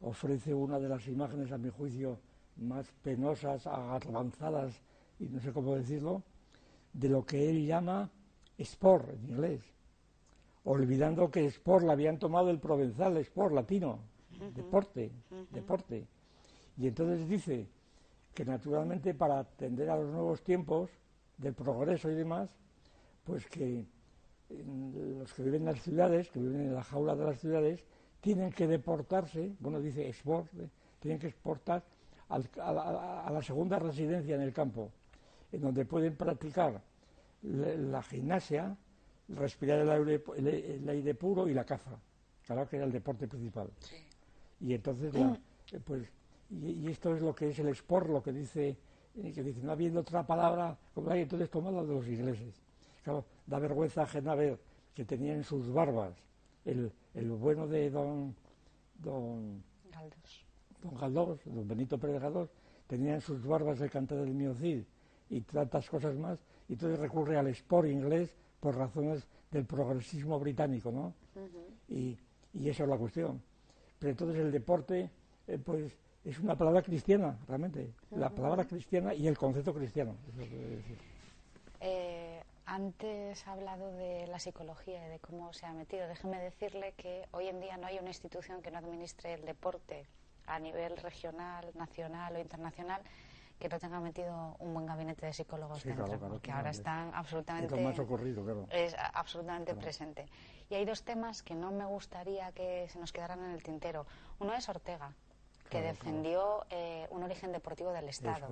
[0.00, 2.18] ofrece una de las imágenes, a mi juicio,
[2.56, 4.80] más penosas, avanzadas,
[5.18, 6.22] y no sé cómo decirlo,
[6.92, 8.10] de lo que él llama
[8.56, 9.62] sport en inglés,
[10.64, 14.00] olvidando que sport la habían tomado el provenzal, sport latino,
[14.54, 15.10] deporte,
[15.50, 16.06] deporte.
[16.76, 17.66] Y entonces dice
[18.34, 20.90] que naturalmente para atender a los nuevos tiempos
[21.36, 22.56] del progreso y demás,
[23.24, 23.86] pues que
[24.48, 27.84] los que viven en las ciudades, que viven en la jaula de las ciudades,
[28.20, 30.68] tienen que deportarse, bueno, dice export, ¿eh?
[31.00, 31.82] tienen que exportar
[32.28, 34.90] a, la, segunda residencia en el campo,
[35.52, 36.82] en donde pueden practicar
[37.42, 38.76] la, gimnasia,
[39.28, 41.98] respirar el aire, el, aire, puro y la caza,
[42.46, 43.70] claro que era el deporte principal.
[44.60, 46.02] Y entonces, eh, pues,
[46.50, 48.76] y, esto es lo que es el sport, lo que dice,
[49.16, 52.54] eh, que dice, no habiendo otra palabra, como hay entonces tomado de los ingleses.
[53.04, 54.58] Claro, da vergüenza ajena ver
[54.94, 56.12] que tenían sus barbas
[56.64, 58.34] el, el bueno de don,
[58.98, 60.46] don Galdós.
[60.82, 62.48] don Galdós, don Benito Pérez Galdós,
[62.86, 64.84] tenía en sus barbas el cantar del miocid
[65.28, 66.38] y tantas cosas más,
[66.68, 71.14] y entonces recurre al sport inglés por razones del progresismo británico, ¿no?
[71.88, 72.16] y,
[72.54, 73.42] y esa es la cuestión.
[73.98, 75.10] Pero entonces el deporte,
[75.46, 75.92] eh, pues,
[76.24, 77.94] es una palabra cristiana, realmente.
[78.12, 80.16] La palabra cristiana y el concepto cristiano.
[81.80, 82.37] Eh,
[82.68, 86.06] antes ha hablado de la psicología y de cómo se ha metido.
[86.06, 90.06] Déjeme decirle que hoy en día no hay una institución que no administre el deporte
[90.46, 93.00] a nivel regional, nacional o internacional
[93.58, 97.74] que no tenga metido un buen gabinete de psicólogos dentro, porque ahora están absolutamente
[98.70, 100.26] es, absolutamente presente.
[100.68, 104.06] Y hay dos temas que no me gustaría que se nos quedaran en el tintero.
[104.38, 105.12] Uno es Ortega,
[105.68, 108.48] que defendió eh, un origen deportivo del Estado.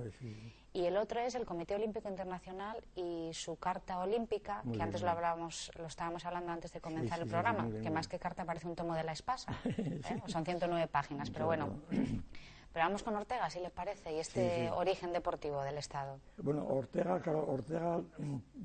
[0.73, 5.09] Y el otro es el Comité Olímpico Internacional y su carta olímpica, que antes lo
[5.09, 8.75] hablábamos, lo estábamos hablando antes de comenzar el programa, que más que carta parece un
[8.75, 9.51] tomo de la espasa.
[9.65, 10.21] ¿eh?
[10.27, 11.81] Son 109 páginas, pero bueno.
[12.73, 16.19] Pero vamos con Ortega, si le parece, y este origen deportivo del Estado.
[16.37, 18.01] Bueno, Ortega, claro, Ortega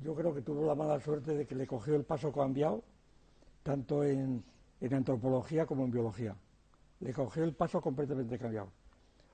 [0.03, 2.83] yo creo que tuvo la mala suerte de que le cogió el paso cambiado,
[3.63, 4.43] tanto en
[4.81, 6.35] antropología como en biología
[7.03, 8.69] le cogió el paso completamente cambiado.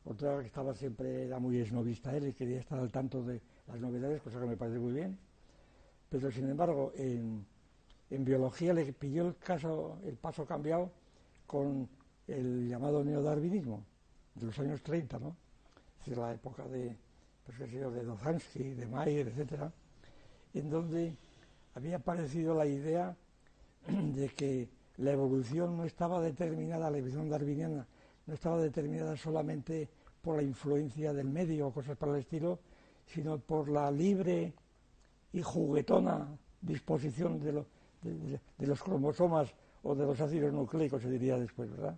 [0.05, 3.79] Otra que estaba siempre, era muy esnovista él y quería estar al tanto de las
[3.79, 5.17] novedades, cosa que me parece muy bien.
[6.09, 7.45] Pero sin embargo, en,
[8.09, 10.91] biología le pilló el, caso, el paso cambiado
[11.45, 11.87] con
[12.27, 13.83] el llamado neodarwinismo
[14.33, 15.35] de los años 30, ¿no?
[15.99, 16.95] Es decir, la época de,
[17.45, 19.71] pues, qué sé de Dozansky, de Mayer, etcétera,
[20.55, 21.15] en donde
[21.75, 23.15] había aparecido la idea
[23.87, 24.69] de que
[24.99, 27.87] la evolución no estaba determinada, la evolución darwiniana
[28.27, 29.89] no estaba determinada solamente
[30.21, 32.59] por la influencia del medio o cosas para el estilo,
[33.05, 34.53] sino por la libre
[35.31, 37.65] y juguetona disposición de,
[38.59, 41.97] los cromosomas o de los ácidos nucleicos, se diría después, ¿verdad?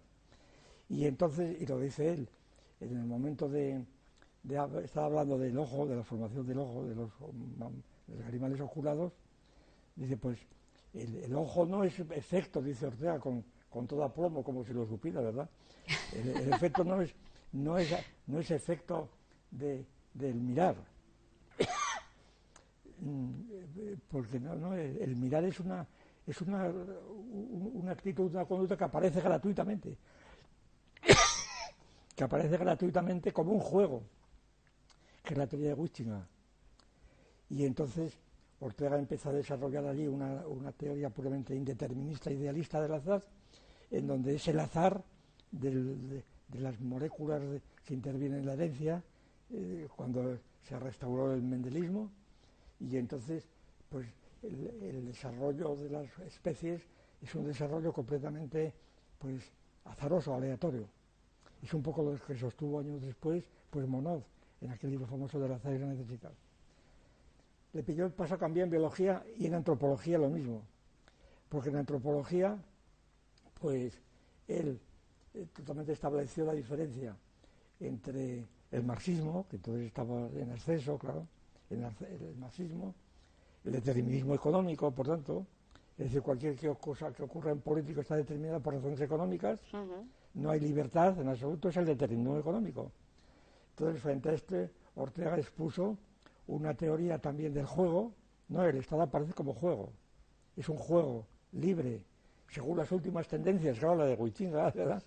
[0.90, 2.30] Y entonces, y lo dice él,
[2.80, 3.84] en el momento de,
[4.44, 7.10] de estaba hablando del ojo, de la formación del ojo, de los,
[8.08, 9.14] de los animales oculados,
[9.96, 10.38] dice, pues
[10.94, 15.22] el, ojo no es efecto, dice Ortega, con, con todo aplomo, como si lo supiera,
[15.22, 15.50] ¿verdad?
[16.14, 17.14] El, efecto no es,
[17.54, 17.94] no es,
[18.28, 19.10] no es efecto
[19.50, 20.76] de, del mirar.
[24.10, 25.88] Porque no, no, el, mirar es una,
[26.28, 29.98] es una, una actitud, una conducta que aparece gratuitamente.
[32.16, 34.04] que aparece gratuitamente como un juego,
[35.24, 36.28] que es la teoría de Wistinga.
[37.50, 38.18] Y entonces
[38.62, 43.24] Ortega empezó a desarrollar allí una, teoría puramente indeterminista, idealista del azar,
[43.90, 45.04] en donde es el azar
[45.52, 47.42] de, las moléculas
[47.84, 49.04] que intervienen en la herencia,
[49.50, 52.12] eh, cuando se restauró el mendelismo,
[52.80, 53.48] y entonces
[53.90, 54.08] pues
[54.44, 56.84] el, desarrollo de las especies
[57.20, 58.74] es un desarrollo completamente
[59.18, 59.52] pues
[59.86, 60.88] azaroso, aleatorio.
[61.64, 64.22] Es un poco lo que sostuvo años después pues Monod,
[64.62, 66.32] en aquel libro famoso del azar y la necesidad
[67.74, 70.64] le pilló el paso a cambiar en biología y en antropología lo mismo.
[71.50, 72.58] Porque en antropología,
[73.60, 74.00] pues
[74.48, 74.80] él
[75.34, 77.16] eh, totalmente estableció la diferencia
[77.80, 81.28] entre el marxismo, que entonces estaba en ascenso, claro,
[81.70, 82.94] el marxismo,
[83.64, 85.46] el determinismo económico, por tanto,
[85.98, 89.60] es decir, cualquier cosa que ocurra en político está determinada por razones económicas,
[90.34, 92.92] no hay libertad en absoluto, es el determinismo económico.
[93.72, 95.98] Entonces, frente a este, Ortega expuso
[96.48, 98.14] una teoría también del juego,
[98.50, 99.92] no, el Estado aparece como juego,
[100.56, 102.04] es un juego libre,
[102.50, 105.02] según las últimas tendencias, claro, la de Huichinga, ¿verdad?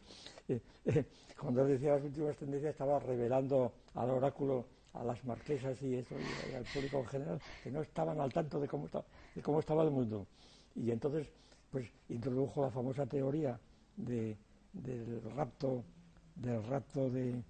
[0.48, 1.04] Eh, eh,
[1.38, 6.14] cuando decía las últimas tendencias estaba revelando al oráculo a las marquesas y eso
[6.50, 9.04] y al público en general que no estaban al tanto de cómo estaba,
[9.34, 10.26] de cómo estaba el mundo.
[10.76, 11.28] Y entonces
[11.70, 13.58] pues introdujo la famosa teoría
[13.96, 14.36] de,
[14.72, 15.84] del rapto
[16.36, 17.42] del rapto de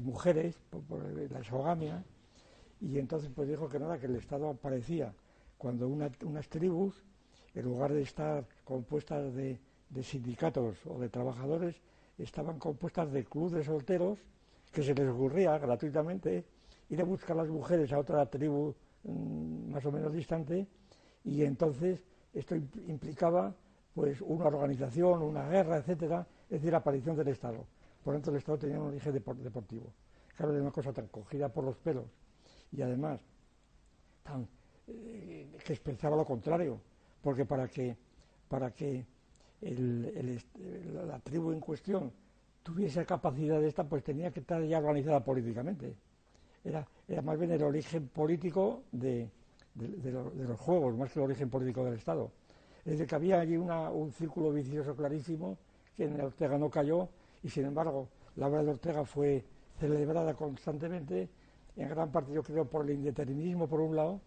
[0.00, 2.04] mujeres por, la exogamia
[2.80, 5.14] y entonces pues dijo que nada, que el Estado aparecía
[5.56, 7.02] cuando unas tribus,
[7.54, 9.58] en lugar de estar compuestas de,
[10.02, 11.80] sindicatos o de trabajadores,
[12.18, 14.18] estaban compuestas de clubes de solteros
[14.72, 16.44] que se les ocurría gratuitamente
[16.90, 20.66] ir a buscar las mujeres a otra tribu mm, más o menos distante
[21.24, 22.04] Y entonces
[22.34, 23.54] esto implicaba
[23.94, 27.64] pues una organización, una guerra, etcétera, es decir, la aparición del Estado.
[28.04, 29.92] Por tanto, el Estado tenía un origen deportivo.
[30.36, 32.04] Claro, de una cosa tan cogida por los pelos
[32.70, 33.20] y además
[34.22, 34.46] tan,
[34.86, 36.80] eh, que expresaba lo contrario,
[37.22, 37.96] porque para que,
[38.48, 39.06] para que
[39.62, 42.12] la tribu en cuestión
[42.62, 45.94] tuviese capacidad de esta, pues tenía que estar ya organizada políticamente.
[46.64, 46.86] Era,
[47.22, 49.30] más bien el origen político de,
[49.74, 52.30] los juegos, más que el origen político del Estado.
[52.84, 55.56] Es decir, que había allí un círculo vicioso clarísimo
[55.96, 57.08] que en Ortega no cayó
[57.44, 59.44] y, sin embargo, la obra de Ortega fue
[59.78, 61.28] celebrada constantemente,
[61.76, 64.20] en gran parte yo creo por el indeterminismo por un lado,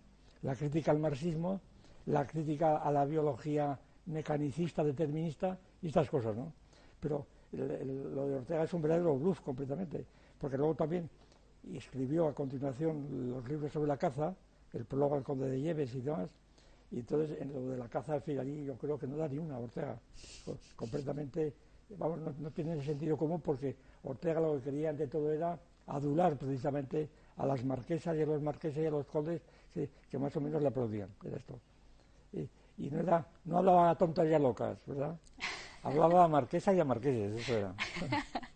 [0.43, 1.59] la crítica al marxismo,
[2.05, 6.53] la crítica a la biología mecanicista, determinista y estas cosas, ¿no?
[6.99, 10.05] Pero lo de Ortega es un verdadero bluff completamente,
[10.37, 11.09] porque luego también
[11.73, 14.35] escribió a continuación los libros sobre la caza,
[14.73, 16.29] el prólogo al conde de Lleves y demás,
[16.91, 18.23] y entonces en lo de la caza al
[18.63, 19.99] yo creo que no da ni una Ortega,
[20.75, 21.53] completamente,
[21.89, 27.09] vamos, no, tiene sentido común porque Ortega lo que quería ante todo era adular precisamente
[27.37, 29.41] a las marquesas y a los marqueses y a los condes
[29.73, 31.59] que, más o menos le aplaudían, esto.
[32.77, 35.17] Y, no, era, no hablaba a tontas y a locas, ¿verdad?
[35.83, 37.73] Hablaba a marquesa y a marqueses, eso era.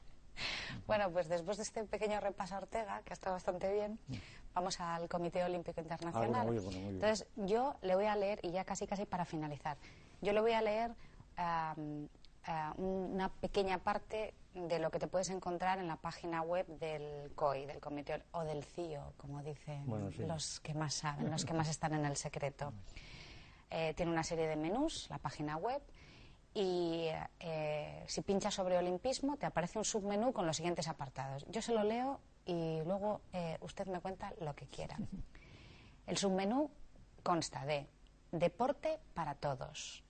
[0.87, 3.97] Bueno, pues después de este pequeño repaso a Ortega, que ha estado bastante bien,
[4.53, 6.47] vamos al Comité Olímpico Internacional.
[6.49, 9.77] Ah, Entonces, yo le voy a leer, y ya casi casi para finalizar,
[10.21, 10.91] yo le voy a leer
[12.77, 17.65] una pequeña parte de lo que te puedes encontrar en la página web del COI,
[17.65, 19.85] del Comité o del CIO, como dicen
[20.27, 22.73] los que más saben, los que más están en el secreto.
[23.69, 25.81] Eh, tiene una serie de menús, la página web,
[26.53, 27.07] y
[27.39, 31.45] eh, si pinchas sobre olimpismo te aparece un submenú con los siguientes apartados.
[31.49, 34.97] Yo se lo leo y luego eh, usted me cuenta lo que quiera.
[36.07, 36.69] El submenú
[37.23, 37.87] consta de
[38.31, 40.03] deporte para todos,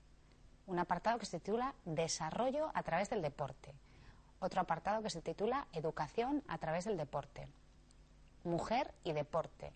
[0.68, 3.74] un apartado que se titula Desarrollo a través del deporte,
[4.40, 7.48] otro apartado que se titula Educación a través del deporte,
[8.44, 9.74] Mujer y deporte,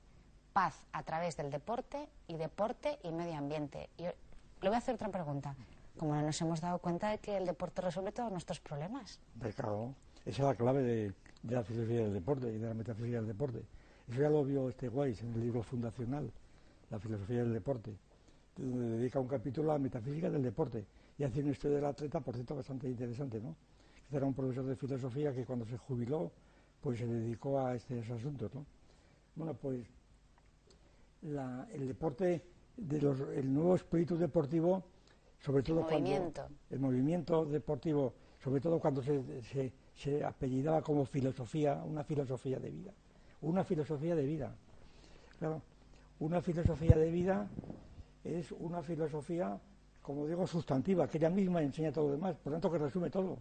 [0.54, 3.90] Paz a través del deporte y Deporte y Medio Ambiente.
[3.98, 4.14] Y le
[4.62, 5.56] voy a hacer otra pregunta
[5.98, 9.20] como no nos hemos dado cuenta de que el deporte resuelve todos nuestros problemas.
[9.56, 11.14] Claro, esa es la clave de,
[11.44, 13.64] la filosofía del deporte y de la metafísica del deporte.
[14.08, 16.32] Eso ya lo vio este Weiss en el libro fundacional,
[16.90, 17.96] La filosofía del deporte,
[18.56, 20.86] donde dedica un capítulo a la metafísica del deporte
[21.18, 23.56] y hace una historia del atleta, por cierto, bastante interesante, ¿no?
[24.04, 26.32] Este era un profesor de filosofía que cuando se jubiló,
[26.82, 28.66] pues se dedicó a estos asuntos, ¿no?
[29.36, 29.86] Bueno, pues
[31.24, 32.44] el deporte,
[32.78, 34.84] de los, el nuevo espíritu deportivo
[35.46, 36.48] sobre todo el movimiento.
[36.72, 42.92] el movimiento deportivo, sobre todo cuando se, se, apellidaba como filosofía, una filosofía de vida.
[43.42, 44.56] Una filosofía de vida.
[45.38, 45.62] Claro,
[46.20, 47.48] una filosofía de vida
[48.26, 49.58] es una filosofía,
[50.02, 53.38] como digo, sustantiva, que ella misma enseña todo lo demás, por tanto que resume todo.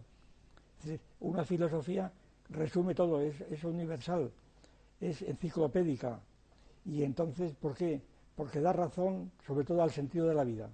[1.19, 2.11] Una filosofía
[2.49, 4.31] resume todo, es, universal,
[5.01, 6.19] es enciclopédica.
[6.85, 7.99] Y entonces, ¿por qué?
[8.35, 10.69] Porque da razón sobre todo al sentido de la vida.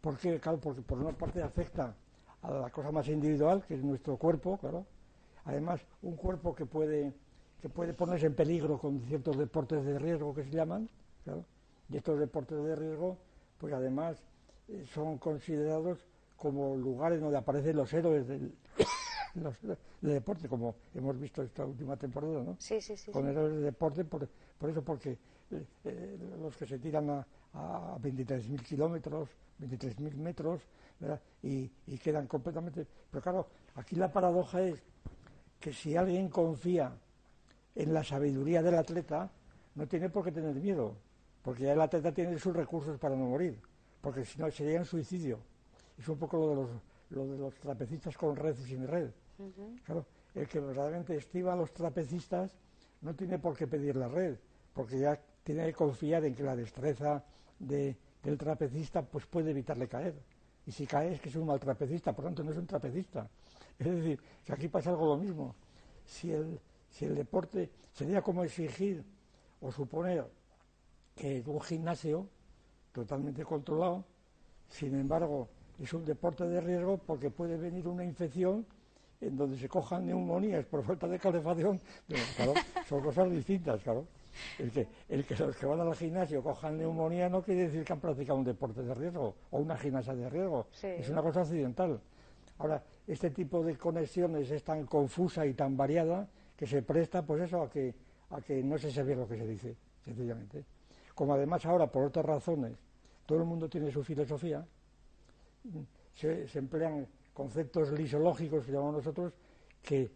[0.00, 1.94] Porque, claro, porque por una parte afecta
[2.40, 4.86] a la cosa más individual, que es nuestro cuerpo, claro.
[5.44, 7.12] Además, un cuerpo que puede,
[7.60, 10.88] que puede ponerse en peligro con ciertos deportes de riesgo que se llaman,
[11.24, 11.44] claro.
[11.88, 13.18] Y estos deportes de riesgo,
[13.58, 14.22] pues además
[14.68, 16.04] eh, son considerados
[16.36, 18.54] como lugares donde aparecen los héroes del,
[20.00, 22.56] deporte, como hemos visto esta última temporada, ¿no?
[22.58, 23.10] Sí, sí, sí.
[23.10, 24.28] Con héroes de deporte, por,
[24.58, 25.18] por eso, porque
[25.50, 29.30] eh, eh, los que se tiran a, a 23.000 kilómetros,
[29.60, 30.62] 23.000 metros,
[31.42, 31.68] y,
[31.98, 32.86] quedan completamente...
[33.10, 34.82] Pero claro, aquí la paradoja es
[35.60, 36.92] que si alguien confía
[37.74, 39.30] en la sabiduría del atleta,
[39.74, 40.96] no tiene por qué tener miedo,
[41.46, 43.56] porque ya el atleta tiene sus recursos para no morir,
[44.00, 45.38] porque si no sería un suicidio.
[45.96, 46.70] Es un poco lo de los,
[47.10, 49.12] lo de los trapecistas con red y sin red.
[49.84, 52.56] Claro, el que verdaderamente estima a los trapecistas
[53.00, 54.36] no tiene por qué pedir la red,
[54.74, 57.24] porque ya tiene que confiar en que la destreza
[57.60, 60.20] de, del trapecista pues puede evitarle caer.
[60.66, 63.30] Y si cae es que es un mal trapecista, por tanto no es un trapecista.
[63.78, 65.54] Es decir, que aquí pasa algo lo mismo.
[66.04, 66.58] Si el,
[66.90, 69.04] si el deporte sería como exigir
[69.60, 70.26] o suponer
[71.16, 72.28] que un gimnasio
[72.92, 74.04] totalmente controlado,
[74.68, 75.48] sin embargo,
[75.82, 78.66] es un deporte de riesgo porque puede venir una infección
[79.20, 81.80] en donde se cojan neumonías por falta de calefacción.
[82.36, 82.54] claro,
[82.86, 84.06] son cosas distintas, claro.
[84.58, 87.92] El que, el que los que van al gimnasio cojan neumonía no quiere decir que
[87.94, 90.66] han practicado un deporte de riesgo o una gimnasia de riesgo.
[90.82, 91.98] Es una cosa accidental.
[92.58, 97.42] Ahora, este tipo de conexiones es tan confusa y tan variada que se presta, pues
[97.42, 97.94] eso, a que,
[98.30, 100.75] a que no se sabe lo que se dice, sencillamente.
[101.16, 102.76] Como además ahora, por otras razones,
[103.24, 104.62] todo el mundo tiene su filosofía,
[106.14, 109.32] se, emplean conceptos lisológicos que llamamos nosotros
[109.82, 110.10] que,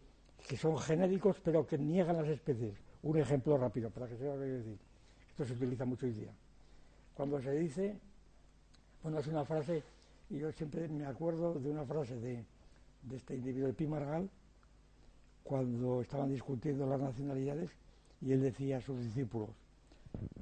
[0.59, 2.74] son genéricos pero que niegan las especies.
[3.03, 4.78] Un ejemplo rápido para que se lo que decir.
[5.30, 6.32] Esto se utiliza mucho hoy día.
[7.14, 7.98] Cuando se dice,
[9.03, 9.82] bueno, es una frase,
[10.28, 12.44] y yo siempre me acuerdo de una frase de,
[13.05, 14.28] de este individuo de Pi Margal,
[15.44, 17.70] cuando estaban discutiendo las nacionalidades,
[18.20, 19.48] y él decía a sus discípulos,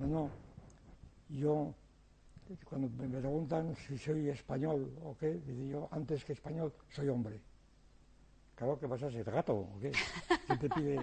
[0.01, 0.48] no, no,
[1.29, 1.75] yo,
[2.65, 7.41] cuando me preguntan si soy español o qué, digo yo, antes que español, soy hombre.
[8.55, 9.93] Claro, ¿qué vas a ser gato o qué?
[10.47, 10.99] ¿Quién te pide?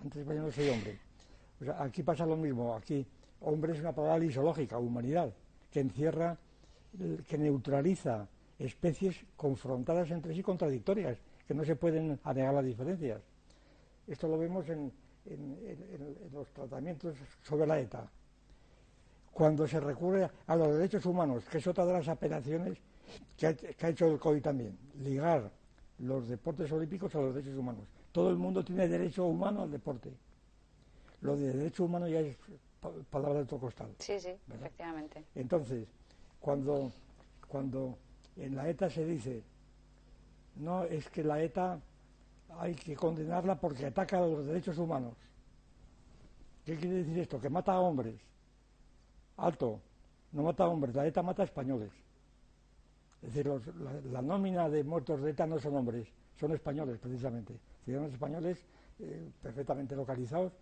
[0.00, 0.98] Antes español soy hombre.
[1.60, 3.06] O sea, aquí pasa lo mismo, aquí
[3.40, 5.32] hombre es una palabra lisológica, humanidad,
[5.70, 6.36] que encierra,
[7.28, 8.28] que neutraliza
[8.58, 13.20] especies confrontadas entre sí contradictorias, que no se pueden anegar las diferencias.
[14.06, 14.92] Esto lo vemos en,
[16.32, 18.10] los tratamientos sobre la ETA.
[19.32, 22.78] Cuando se recurre a los derechos humanos, que es otra de las apelaciones
[23.36, 25.50] que ha, hecho el COI también, ligar
[25.98, 27.86] los deportes olímpicos a los derechos humanos.
[28.10, 30.12] Todo el mundo tiene derecho humano al deporte.
[31.22, 32.36] Lo de derecho humano ya es
[33.10, 33.94] palabra de otro costal.
[33.98, 35.24] Sí, sí, efectivamente.
[35.34, 35.86] Entonces,
[36.40, 36.92] cuando,
[37.48, 37.96] cuando
[38.36, 39.42] en la ETA se dice,
[40.56, 41.80] no, es que la ETA
[42.58, 45.14] hay que condenarla porque ataca a los derechos humanos.
[46.64, 47.40] ¿Qué quiere decir esto?
[47.40, 48.14] Que mata a hombres.
[49.36, 49.80] Alto,
[50.32, 51.92] no mata hombres, la ETA mata españoles.
[53.22, 53.50] Es decir,
[54.10, 56.08] la, nómina de muertos de ETA no son hombres,
[56.38, 57.54] son españoles precisamente,
[57.84, 58.58] ciudadanos españoles
[58.98, 60.52] eh, perfectamente localizados.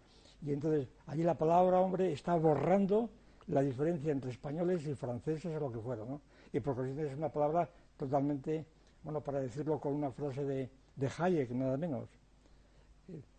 [0.43, 3.11] Y entonces allí la palabra hombre está borrando
[3.49, 6.21] la diferencia entre españoles y franceses o lo que fuera, ¿no?
[6.53, 8.65] Y por es una palabra totalmente,
[9.03, 12.09] bueno, para decirlo con una frase de, de Hayek, nada menos.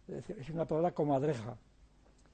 [0.08, 1.58] Es una palabra comadreja,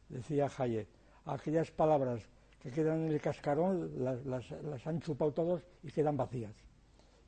[0.09, 0.87] decía Hayek.
[1.25, 2.27] Aquellas palabras
[2.61, 6.53] que quedan en el cascarón las, las, han chupado todos y quedan vacías.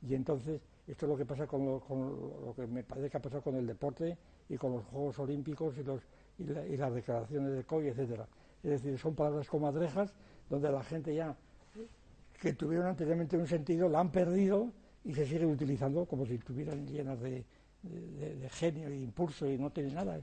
[0.02, 2.00] Y entonces, esto es lo que pasa con lo, con
[2.46, 4.16] lo que me parece que ha pasado con el deporte
[4.48, 6.02] y con los Juegos Olímpicos y, los,
[6.38, 8.26] y, las declaraciones de COI, etcétera.
[8.62, 10.12] Es decir, son palabras comadrejas
[10.48, 11.36] donde la gente ya
[12.40, 14.72] que tuvieron anteriormente un sentido la han perdido
[15.04, 17.44] y se siguen utilizando como si estuvieran llenas de,
[17.82, 20.20] de, genio e impulso y no tiene nada.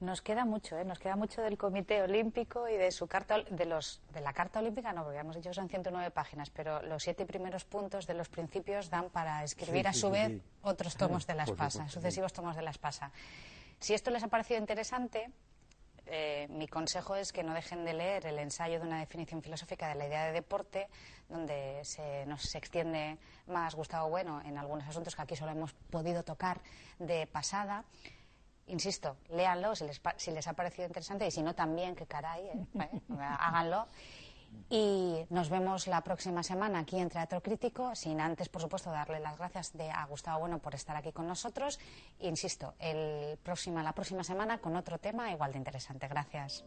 [0.00, 0.84] Nos queda mucho, ¿eh?
[0.84, 4.60] nos queda mucho del Comité Olímpico y de su carta, de los, de la Carta
[4.60, 8.14] Olímpica, no, porque hemos dicho que son 109 páginas, pero los siete primeros puntos de
[8.14, 12.54] los principios dan para escribir a su vez otros tomos de la espasa, sucesivos tomos
[12.54, 13.10] de la espasa.
[13.80, 15.32] Si esto les ha parecido interesante,
[16.10, 19.88] eh, mi consejo es que no dejen de leer el ensayo de una definición filosófica
[19.88, 20.88] de la idea de deporte,
[21.28, 26.22] donde se nos extiende más Gustavo Bueno en algunos asuntos que aquí solo hemos podido
[26.22, 26.60] tocar
[26.98, 27.84] de pasada.
[28.68, 29.84] Insisto, léanlo si
[30.30, 33.00] les, ha parecido interesante y si no también, que caray, eh, ¿eh?
[33.38, 33.86] háganlo.
[34.70, 39.20] Y nos vemos la próxima semana aquí en Teatro Crítico, sin antes, por supuesto, darle
[39.20, 41.78] las gracias de, a Gustavo Bueno por estar aquí con nosotros.
[42.20, 46.08] Insisto, el próxima, la próxima semana con otro tema igual de interesante.
[46.08, 46.64] Gracias.